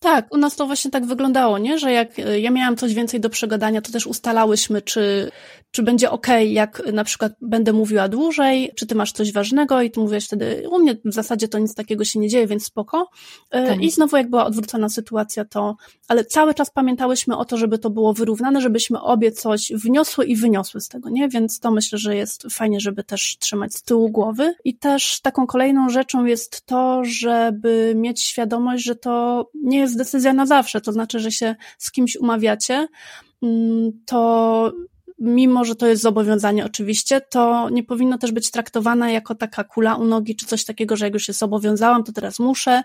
Tak, 0.00 0.34
u 0.34 0.36
nas 0.36 0.56
to 0.56 0.66
właśnie 0.66 0.90
tak 0.90 1.06
wyglądało, 1.06 1.58
nie? 1.58 1.78
Że 1.78 1.92
jak 1.92 2.18
e, 2.18 2.40
ja 2.40 2.50
miałam 2.50 2.76
coś 2.76 2.94
więcej 2.94 3.20
do 3.20 3.30
przegadania, 3.30 3.82
to 3.82 3.92
też 3.92 4.06
ustalałyśmy, 4.06 4.82
czy, 4.82 5.30
czy 5.70 5.82
będzie 5.82 6.10
ok, 6.10 6.26
jak 6.46 6.82
na 6.92 7.04
przykład 7.04 7.32
będę 7.40 7.72
mówiła 7.72 8.08
dłużej, 8.08 8.72
czy 8.76 8.86
ty 8.86 8.94
masz 8.94 9.12
coś 9.12 9.32
ważnego 9.32 9.82
i 9.82 9.90
ty 9.90 10.00
mówiłaś 10.00 10.26
wtedy, 10.26 10.68
u 10.70 10.78
mnie 10.78 10.96
w 11.04 11.14
zasadzie 11.14 11.48
to 11.48 11.58
nic 11.58 11.74
takiego 11.74 12.04
się 12.04 12.18
nie 12.18 12.28
dzieje, 12.28 12.46
więc 12.46 12.64
spoko. 12.64 13.10
E, 13.50 13.66
tak. 13.66 13.82
I 13.82 13.90
znowu 13.90 14.16
jak 14.16 14.30
była 14.30 14.46
odwrócona 14.46 14.88
sytuacja, 14.88 15.44
to, 15.44 15.76
ale 16.08 16.24
cały 16.24 16.54
czas 16.54 16.70
pamiętałyśmy 16.70 17.36
o 17.36 17.44
to, 17.44 17.56
żeby 17.56 17.78
to 17.78 17.90
było 17.90 18.14
wyrównane, 18.14 18.60
żebyśmy 18.60 19.00
obie 19.00 19.32
coś 19.32 19.72
wniosły 19.74 20.24
i 20.24 20.36
wyniosły 20.36 20.80
z 20.80 20.88
tego, 20.88 21.10
nie? 21.10 21.28
Więc 21.28 21.60
to 21.60 21.70
myślę, 21.70 21.98
że 21.98 22.16
jest 22.16 22.42
fajnie, 22.50 22.80
żeby 22.80 23.04
też 23.04 23.36
trzymać 23.40 23.74
z 23.74 23.82
tyłu 23.82 24.10
głowy. 24.10 24.54
I 24.64 24.76
też 24.78 25.20
taką 25.20 25.46
kolejną 25.46 25.88
rzeczą 25.88 26.24
jest 26.24 26.66
to, 26.66 27.02
żeby 27.04 27.92
mieć 27.96 28.22
świadomość, 28.22 28.84
że 28.84 28.96
to 28.96 29.50
nie 29.54 29.78
jest 29.78 29.93
decyzja 29.96 30.32
na 30.32 30.46
zawsze, 30.46 30.80
to 30.80 30.92
znaczy, 30.92 31.20
że 31.20 31.30
się 31.30 31.54
z 31.78 31.90
kimś 31.90 32.16
umawiacie, 32.16 32.88
mm, 33.42 33.92
to 34.06 34.72
mimo 35.18 35.64
że 35.64 35.74
to 35.74 35.86
jest 35.86 36.02
zobowiązanie 36.02 36.64
oczywiście, 36.64 37.20
to 37.20 37.68
nie 37.70 37.84
powinno 37.84 38.18
też 38.18 38.32
być 38.32 38.50
traktowane 38.50 39.12
jako 39.12 39.34
taka 39.34 39.64
kula 39.64 39.94
u 39.94 40.04
nogi, 40.04 40.36
czy 40.36 40.46
coś 40.46 40.64
takiego, 40.64 40.96
że 40.96 41.04
jak 41.04 41.14
już 41.14 41.26
się 41.26 41.32
zobowiązałam, 41.32 42.04
to 42.04 42.12
teraz 42.12 42.38
muszę. 42.38 42.82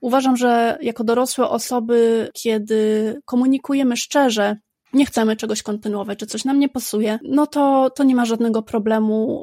Uważam, 0.00 0.36
że 0.36 0.78
jako 0.82 1.04
dorosłe 1.04 1.48
osoby, 1.48 2.30
kiedy 2.34 3.20
komunikujemy 3.24 3.96
szczerze, 3.96 4.56
nie 4.92 5.06
chcemy 5.06 5.36
czegoś 5.36 5.62
kontynuować, 5.62 6.18
czy 6.18 6.26
coś 6.26 6.44
nam 6.44 6.58
nie 6.58 6.68
pasuje, 6.68 7.18
no 7.24 7.46
to, 7.46 7.90
to 7.90 8.04
nie 8.04 8.14
ma 8.14 8.24
żadnego 8.24 8.62
problemu 8.62 9.40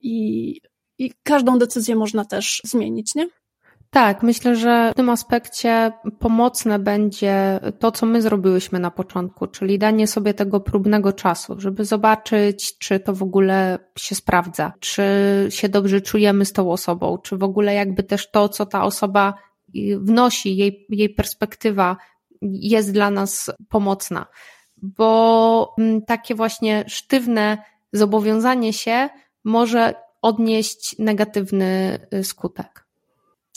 i, 0.00 0.60
i 0.98 1.12
każdą 1.22 1.58
decyzję 1.58 1.96
można 1.96 2.24
też 2.24 2.60
zmienić, 2.64 3.14
nie? 3.14 3.28
Tak, 3.90 4.22
myślę, 4.22 4.56
że 4.56 4.90
w 4.92 4.94
tym 4.94 5.10
aspekcie 5.10 5.92
pomocne 6.18 6.78
będzie 6.78 7.60
to, 7.78 7.92
co 7.92 8.06
my 8.06 8.22
zrobiłyśmy 8.22 8.78
na 8.78 8.90
początku, 8.90 9.46
czyli 9.46 9.78
danie 9.78 10.06
sobie 10.06 10.34
tego 10.34 10.60
próbnego 10.60 11.12
czasu, 11.12 11.60
żeby 11.60 11.84
zobaczyć, 11.84 12.78
czy 12.78 13.00
to 13.00 13.14
w 13.14 13.22
ogóle 13.22 13.78
się 13.98 14.14
sprawdza, 14.14 14.72
czy 14.80 15.02
się 15.48 15.68
dobrze 15.68 16.00
czujemy 16.00 16.44
z 16.44 16.52
tą 16.52 16.72
osobą, 16.72 17.18
czy 17.18 17.36
w 17.36 17.42
ogóle 17.42 17.74
jakby 17.74 18.02
też 18.02 18.30
to, 18.30 18.48
co 18.48 18.66
ta 18.66 18.84
osoba 18.84 19.34
wnosi, 19.98 20.56
jej, 20.56 20.86
jej 20.88 21.10
perspektywa 21.10 21.96
jest 22.42 22.92
dla 22.92 23.10
nas 23.10 23.50
pomocna. 23.68 24.26
Bo 24.76 25.74
mm, 25.78 26.02
takie 26.02 26.34
właśnie 26.34 26.84
sztywne 26.88 27.58
zobowiązanie 27.92 28.72
się 28.72 29.08
może 29.44 29.94
odnieść 30.22 30.96
negatywny 30.98 31.98
y, 32.14 32.24
skutek. 32.24 32.87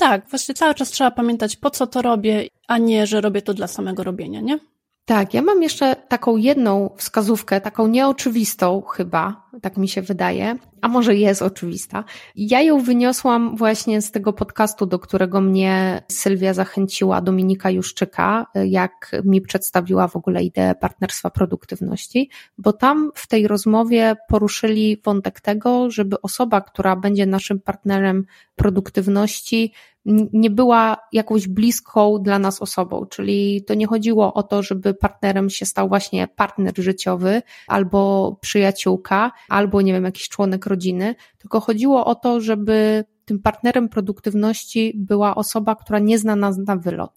Tak, 0.02 0.30
właśnie 0.30 0.56
cały 0.56 0.74
czas 0.76 0.90
trzeba 0.90 1.12
pamiętać, 1.12 1.56
po 1.56 1.70
co 1.70 1.88
to 1.88 2.02
robię, 2.02 2.48
a 2.68 2.78
nie, 2.78 3.08
że 3.08 3.22
robię 3.22 3.42
to 3.42 3.54
dla 3.54 3.68
samego 3.68 4.04
robienia, 4.04 4.42
nie? 4.42 4.60
Tak, 5.06 5.34
ja 5.34 5.42
mam 5.42 5.64
jeszcze 5.64 5.96
taką 5.96 6.38
jedną 6.38 6.90
wskazówkę, 6.98 7.62
taką 7.62 7.88
nieoczywistą 7.88 8.82
chyba, 8.82 9.50
tak 9.62 9.78
mi 9.78 9.88
się 9.88 10.02
wydaje, 10.02 10.58
a 10.82 10.88
może 10.88 11.16
jest 11.16 11.42
oczywista. 11.42 12.04
Ja 12.36 12.62
ją 12.62 12.84
wyniosłam 12.84 13.58
właśnie 13.58 14.02
z 14.02 14.12
tego 14.12 14.34
podcastu, 14.34 14.86
do 14.86 15.00
którego 15.00 15.42
mnie 15.42 16.04
Sylwia 16.12 16.54
zachęciła, 16.54 17.22
Dominika 17.22 17.70
Juszczyka, 17.70 18.48
jak 18.66 19.12
mi 19.24 19.42
przedstawiła 19.42 20.08
w 20.08 20.16
ogóle 20.16 20.44
ideę 20.44 20.76
partnerstwa 20.76 21.30
produktywności, 21.30 22.30
bo 22.58 22.74
tam 22.74 23.12
w 23.16 23.28
tej 23.28 23.48
rozmowie 23.48 24.16
poruszyli 24.28 25.02
wątek 25.06 25.42
tego, 25.42 25.92
żeby 25.92 26.22
osoba, 26.22 26.62
która 26.62 26.96
będzie 26.96 27.26
naszym 27.26 27.60
partnerem 27.60 28.26
produktywności, 28.56 29.74
nie 30.06 30.50
była 30.50 30.98
jakąś 31.12 31.48
bliską 31.48 32.18
dla 32.22 32.40
nas 32.40 32.62
osobą, 32.62 33.06
czyli 33.06 33.64
to 33.68 33.74
nie 33.74 33.88
chodziło 33.88 34.34
o 34.34 34.44
to, 34.44 34.64
żeby 34.64 34.94
partnerem 34.94 35.50
się 35.50 35.66
stał 35.66 35.90
właśnie 35.90 36.28
partner 36.28 36.74
życiowy 36.78 37.42
albo 37.68 38.32
przyjaciółka, 38.42 39.32
albo 39.50 39.82
nie 39.82 39.94
wiem, 39.94 40.04
jakiś 40.04 40.30
członek 40.30 40.66
rodziny, 40.66 41.16
tylko 41.38 41.60
chodziło 41.60 42.06
o 42.06 42.16
to, 42.16 42.42
żeby 42.42 43.06
tym 43.26 43.40
partnerem 43.40 43.90
produktywności 43.90 44.94
była 44.96 45.36
osoba, 45.36 45.76
która 45.76 46.00
nie 46.00 46.18
zna 46.18 46.36
nas 46.36 46.58
na 46.58 46.76
wylot. 46.76 47.12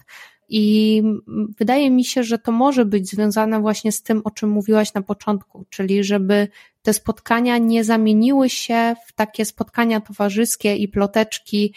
I 0.49 1.03
wydaje 1.57 1.91
mi 1.91 2.05
się, 2.05 2.23
że 2.23 2.39
to 2.39 2.51
może 2.51 2.85
być 2.85 3.09
związane 3.09 3.59
właśnie 3.59 3.91
z 3.91 4.03
tym, 4.03 4.21
o 4.23 4.31
czym 4.31 4.49
mówiłaś 4.49 4.93
na 4.93 5.01
początku, 5.01 5.65
czyli 5.69 6.03
żeby 6.03 6.47
te 6.81 6.93
spotkania 6.93 7.57
nie 7.57 7.83
zamieniły 7.83 8.49
się 8.49 8.95
w 9.07 9.13
takie 9.13 9.45
spotkania 9.45 10.01
towarzyskie 10.01 10.75
i 10.75 10.87
ploteczki, 10.87 11.73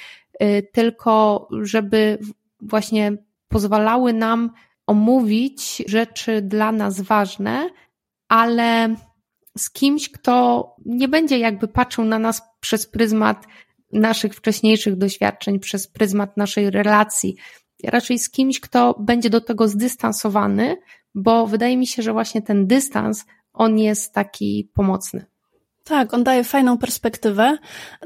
tylko 0.73 1.49
żeby 1.63 2.19
właśnie 2.61 3.17
pozwalały 3.49 4.13
nam 4.13 4.51
omówić 4.87 5.83
rzeczy 5.87 6.43
dla 6.43 6.73
nas 6.73 7.01
ważne, 7.01 7.71
ale 8.29 8.95
z 9.59 9.71
kimś, 9.71 10.11
kto 10.11 10.67
nie 10.87 11.09
będzie 11.09 11.39
jakby 11.39 11.69
patrzył 11.69 12.05
na 12.05 12.19
nas 12.19 12.43
przez 12.61 12.87
pryzmat 12.87 13.47
naszych 13.93 14.35
wcześniejszych 14.35 14.97
doświadczeń, 14.97 15.59
przez 15.59 15.89
pryzmat 15.89 16.37
naszej 16.37 16.71
relacji, 16.71 17.37
raczej 17.85 18.19
z 18.19 18.31
kimś, 18.31 18.61
kto 18.61 18.95
będzie 19.01 19.31
do 19.31 19.41
tego 19.41 19.69
zdystansowany, 19.69 20.77
bo 21.15 21.47
wydaje 21.47 21.77
mi 21.77 21.87
się, 21.87 22.03
że 22.03 22.13
właśnie 22.13 22.43
ten 22.43 22.67
dystans, 22.67 23.25
on 23.53 23.79
jest 23.79 24.15
taki 24.15 24.71
pomocny. 24.75 25.27
Tak, 25.89 26.15
on 26.15 26.25
daje 26.25 26.45
fajną 26.45 26.79
perspektywę, 26.79 27.59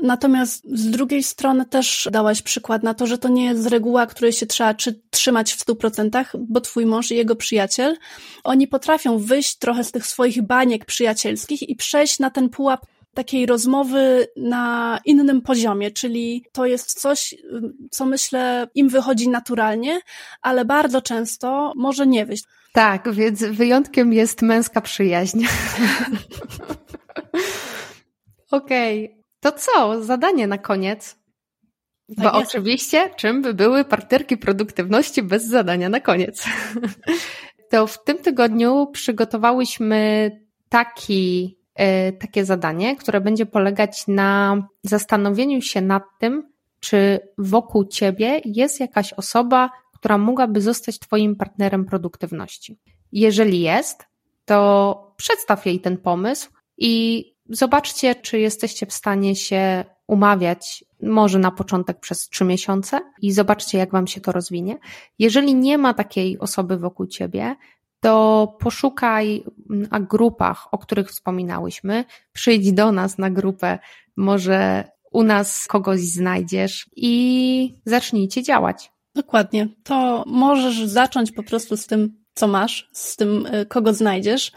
natomiast 0.03 0.79
z 0.79 0.91
drugiej 0.91 1.23
strony 1.23 1.67
też 1.67 2.09
dałaś 2.13 2.43
przykład 2.43 2.83
na 2.83 2.95
to, 2.95 3.07
że 3.07 3.19
to 3.19 3.29
nie 3.29 3.45
jest 3.45 3.67
reguła, 3.67 4.07
której 4.07 4.33
się 4.33 4.47
trzeba 4.47 4.75
trzymać 5.11 5.53
w 5.53 5.61
stu 5.61 5.77
procentach, 5.77 6.33
bo 6.39 6.61
twój 6.61 6.87
mąż 6.87 7.11
i 7.11 7.17
jego 7.17 7.37
przyjaciel, 7.37 7.97
oni 8.45 8.69
potrafią 8.69 9.19
wyjść 9.19 9.57
trochę 9.57 9.85
z 9.85 9.93
tych 9.93 10.07
swoich 10.07 10.43
baniek 10.43 10.85
przyjacielskich 10.85 11.69
i 11.69 11.77
przejść 11.77 12.19
na 12.19 12.31
ten 12.31 12.49
pułap 12.49 12.87
takiej 13.15 13.47
rozmowy 13.47 14.27
na 14.37 14.99
innym 15.05 15.43
poziomie, 15.43 15.91
czyli 15.91 16.45
to 16.53 16.67
jest 16.67 17.01
coś, 17.01 17.35
co 17.91 18.07
myślę 18.07 18.69
im 18.75 18.89
wychodzi 18.89 19.29
naturalnie, 19.29 20.01
ale 20.43 20.65
bardzo 20.65 21.03
często 21.03 21.73
może 21.77 22.07
nie 22.07 22.27
wyjść. 22.27 22.45
Tak, 22.73 23.13
więc 23.13 23.45
wyjątkiem 23.45 24.13
jest 24.13 24.43
męska 24.43 24.81
przyjaźń. 24.81 25.45
Okej, 28.53 29.05
okay. 29.05 29.23
to 29.41 29.53
co? 29.53 30.05
Zadanie 30.05 30.47
na 30.47 30.59
koniec. 30.59 31.19
Tak 32.17 32.33
Bo 32.33 32.39
jest. 32.39 32.51
oczywiście, 32.51 33.11
czym 33.17 33.43
by 33.43 33.55
były 33.55 33.85
partnerki 33.85 34.37
produktywności 34.37 35.23
bez 35.23 35.49
zadania 35.49 35.89
na 35.89 36.01
koniec? 36.01 36.45
to 37.71 37.87
w 37.87 38.05
tym 38.05 38.19
tygodniu 38.19 38.87
przygotowałyśmy 38.93 40.31
taki 40.69 41.57
E, 41.75 42.13
takie 42.13 42.45
zadanie, 42.45 42.97
które 42.97 43.21
będzie 43.21 43.47
polegać 43.47 44.05
na 44.09 44.63
zastanowieniu 44.83 45.63
się 45.63 45.81
nad 45.81 46.03
tym, 46.19 46.53
czy 46.81 47.21
wokół 47.39 47.85
ciebie 47.85 48.41
jest 48.45 48.81
jakaś 48.81 49.13
osoba, 49.13 49.71
która 49.95 50.19
mogłaby 50.19 50.61
zostać 50.61 50.99
Twoim 50.99 51.37
partnerem 51.37 51.85
produktywności. 51.85 52.79
Jeżeli 53.13 53.61
jest, 53.61 54.07
to 54.45 55.15
przedstaw 55.17 55.67
jej 55.67 55.81
ten 55.81 55.99
pomysł 55.99 56.51
i 56.79 57.25
zobaczcie, 57.49 58.15
czy 58.15 58.39
jesteście 58.39 58.87
w 58.87 58.93
stanie 58.93 59.37
się 59.37 59.85
umawiać, 60.07 60.85
może 61.03 61.39
na 61.39 61.51
początek 61.51 62.01
przez 62.01 62.29
trzy 62.29 62.45
miesiące 62.45 63.01
i 63.23 63.33
zobaczcie, 63.33 63.79
jak 63.79 63.93
Wam 63.93 64.07
się 64.07 64.21
to 64.21 64.33
rozwinie. 64.33 64.79
Jeżeli 65.19 65.55
nie 65.55 65.79
ma 65.79 65.95
takiej 65.95 66.39
osoby 66.39 66.77
wokół 66.77 67.07
Ciebie, 67.07 67.57
to 68.01 68.57
poszukaj 68.61 69.45
na 69.69 70.01
grupach, 70.01 70.75
o 70.75 70.79
których 70.79 71.11
wspominałyśmy, 71.11 72.05
przyjdź 72.33 72.73
do 72.73 72.93
nas 72.93 73.19
na 73.19 73.31
grupę, 73.31 73.79
może 74.17 74.85
u 75.13 75.23
nas 75.23 75.67
kogoś 75.67 76.01
znajdziesz 76.01 76.91
i 76.97 77.75
zacznijcie 77.85 78.43
działać. 78.43 78.93
Dokładnie. 79.15 79.69
To 79.83 80.25
możesz 80.27 80.85
zacząć 80.85 81.33
po 81.33 81.43
prostu 81.43 81.77
z 81.77 81.87
tym 81.87 82.22
co 82.35 82.47
masz, 82.47 82.89
z 82.93 83.17
tym, 83.17 83.47
y, 83.47 83.67
kogo 83.67 83.95
znajdziesz. 83.95 84.49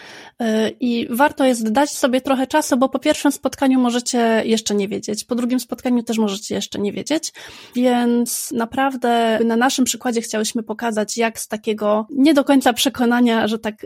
Y, 0.41 0.45
I 0.79 1.07
warto 1.09 1.45
jest 1.45 1.71
dać 1.71 1.89
sobie 1.89 2.21
trochę 2.21 2.47
czasu, 2.47 2.77
bo 2.77 2.89
po 2.89 2.99
pierwszym 2.99 3.31
spotkaniu 3.31 3.79
możecie 3.79 4.41
jeszcze 4.45 4.75
nie 4.75 4.88
wiedzieć, 4.88 5.23
po 5.23 5.35
drugim 5.35 5.59
spotkaniu 5.59 6.03
też 6.03 6.17
możecie 6.17 6.55
jeszcze 6.55 6.79
nie 6.79 6.91
wiedzieć, 6.91 7.33
więc 7.75 8.51
naprawdę 8.51 9.39
na 9.45 9.55
naszym 9.55 9.85
przykładzie 9.85 10.21
chciałyśmy 10.21 10.63
pokazać, 10.63 11.17
jak 11.17 11.39
z 11.39 11.47
takiego 11.47 12.07
nie 12.09 12.34
do 12.34 12.43
końca 12.43 12.73
przekonania, 12.73 13.47
że 13.47 13.59
tak 13.59 13.86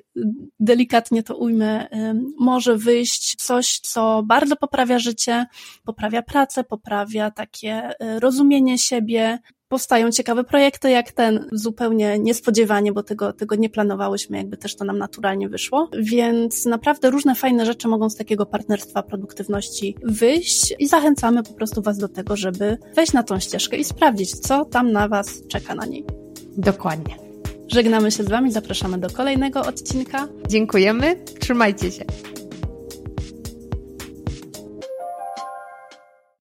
delikatnie 0.59 1.23
to 1.23 1.37
ujmę, 1.37 1.85
y, 1.85 2.13
może 2.39 2.77
wyjść 2.77 3.35
coś, 3.35 3.79
co 3.79 4.23
bardzo 4.25 4.55
poprawia 4.55 4.99
życie, 4.99 5.45
poprawia 5.83 6.21
pracę, 6.21 6.63
poprawia 6.63 7.31
takie 7.31 7.91
rozumienie 8.19 8.77
siebie, 8.77 9.39
powstają 9.69 10.11
ciekawe 10.11 10.43
projekty 10.43 10.89
jak 10.89 11.11
ten, 11.11 11.49
zupełnie 11.51 12.19
niespodziewanie, 12.19 12.93
bo 12.93 13.03
tego, 13.03 13.33
tego 13.33 13.55
nie 13.55 13.69
planowałyśmy, 13.69 14.37
jakby 14.37 14.57
też 14.57 14.75
to 14.75 14.85
nam 14.85 14.97
naturalnie 14.97 15.49
wyszło. 15.49 15.89
Więc 15.99 16.65
naprawdę 16.65 17.09
różne 17.09 17.35
fajne 17.35 17.65
rzeczy 17.65 17.87
mogą 17.87 18.09
z 18.09 18.15
takiego 18.15 18.45
partnerstwa 18.45 19.03
produktywności 19.03 19.95
wyjść 20.03 20.73
i 20.79 20.87
zachęcamy 20.87 21.43
po 21.43 21.53
prostu 21.53 21.81
Was 21.81 21.97
do 21.97 22.09
tego, 22.09 22.35
żeby 22.35 22.77
wejść 22.95 23.13
na 23.13 23.23
tą 23.23 23.39
ścieżkę 23.39 23.77
i 23.77 23.83
sprawdzić, 23.83 24.31
co 24.31 24.65
tam 24.65 24.91
na 24.91 25.07
Was 25.07 25.47
czeka 25.47 25.75
na 25.75 25.85
niej. 25.85 26.05
Dokładnie. 26.57 27.15
Żegnamy 27.67 28.11
się 28.11 28.23
z 28.23 28.29
Wami, 28.29 28.51
zapraszamy 28.51 28.97
do 28.97 29.09
kolejnego 29.09 29.61
odcinka. 29.61 30.27
Dziękujemy, 30.47 31.23
trzymajcie 31.39 31.91
się. 31.91 32.05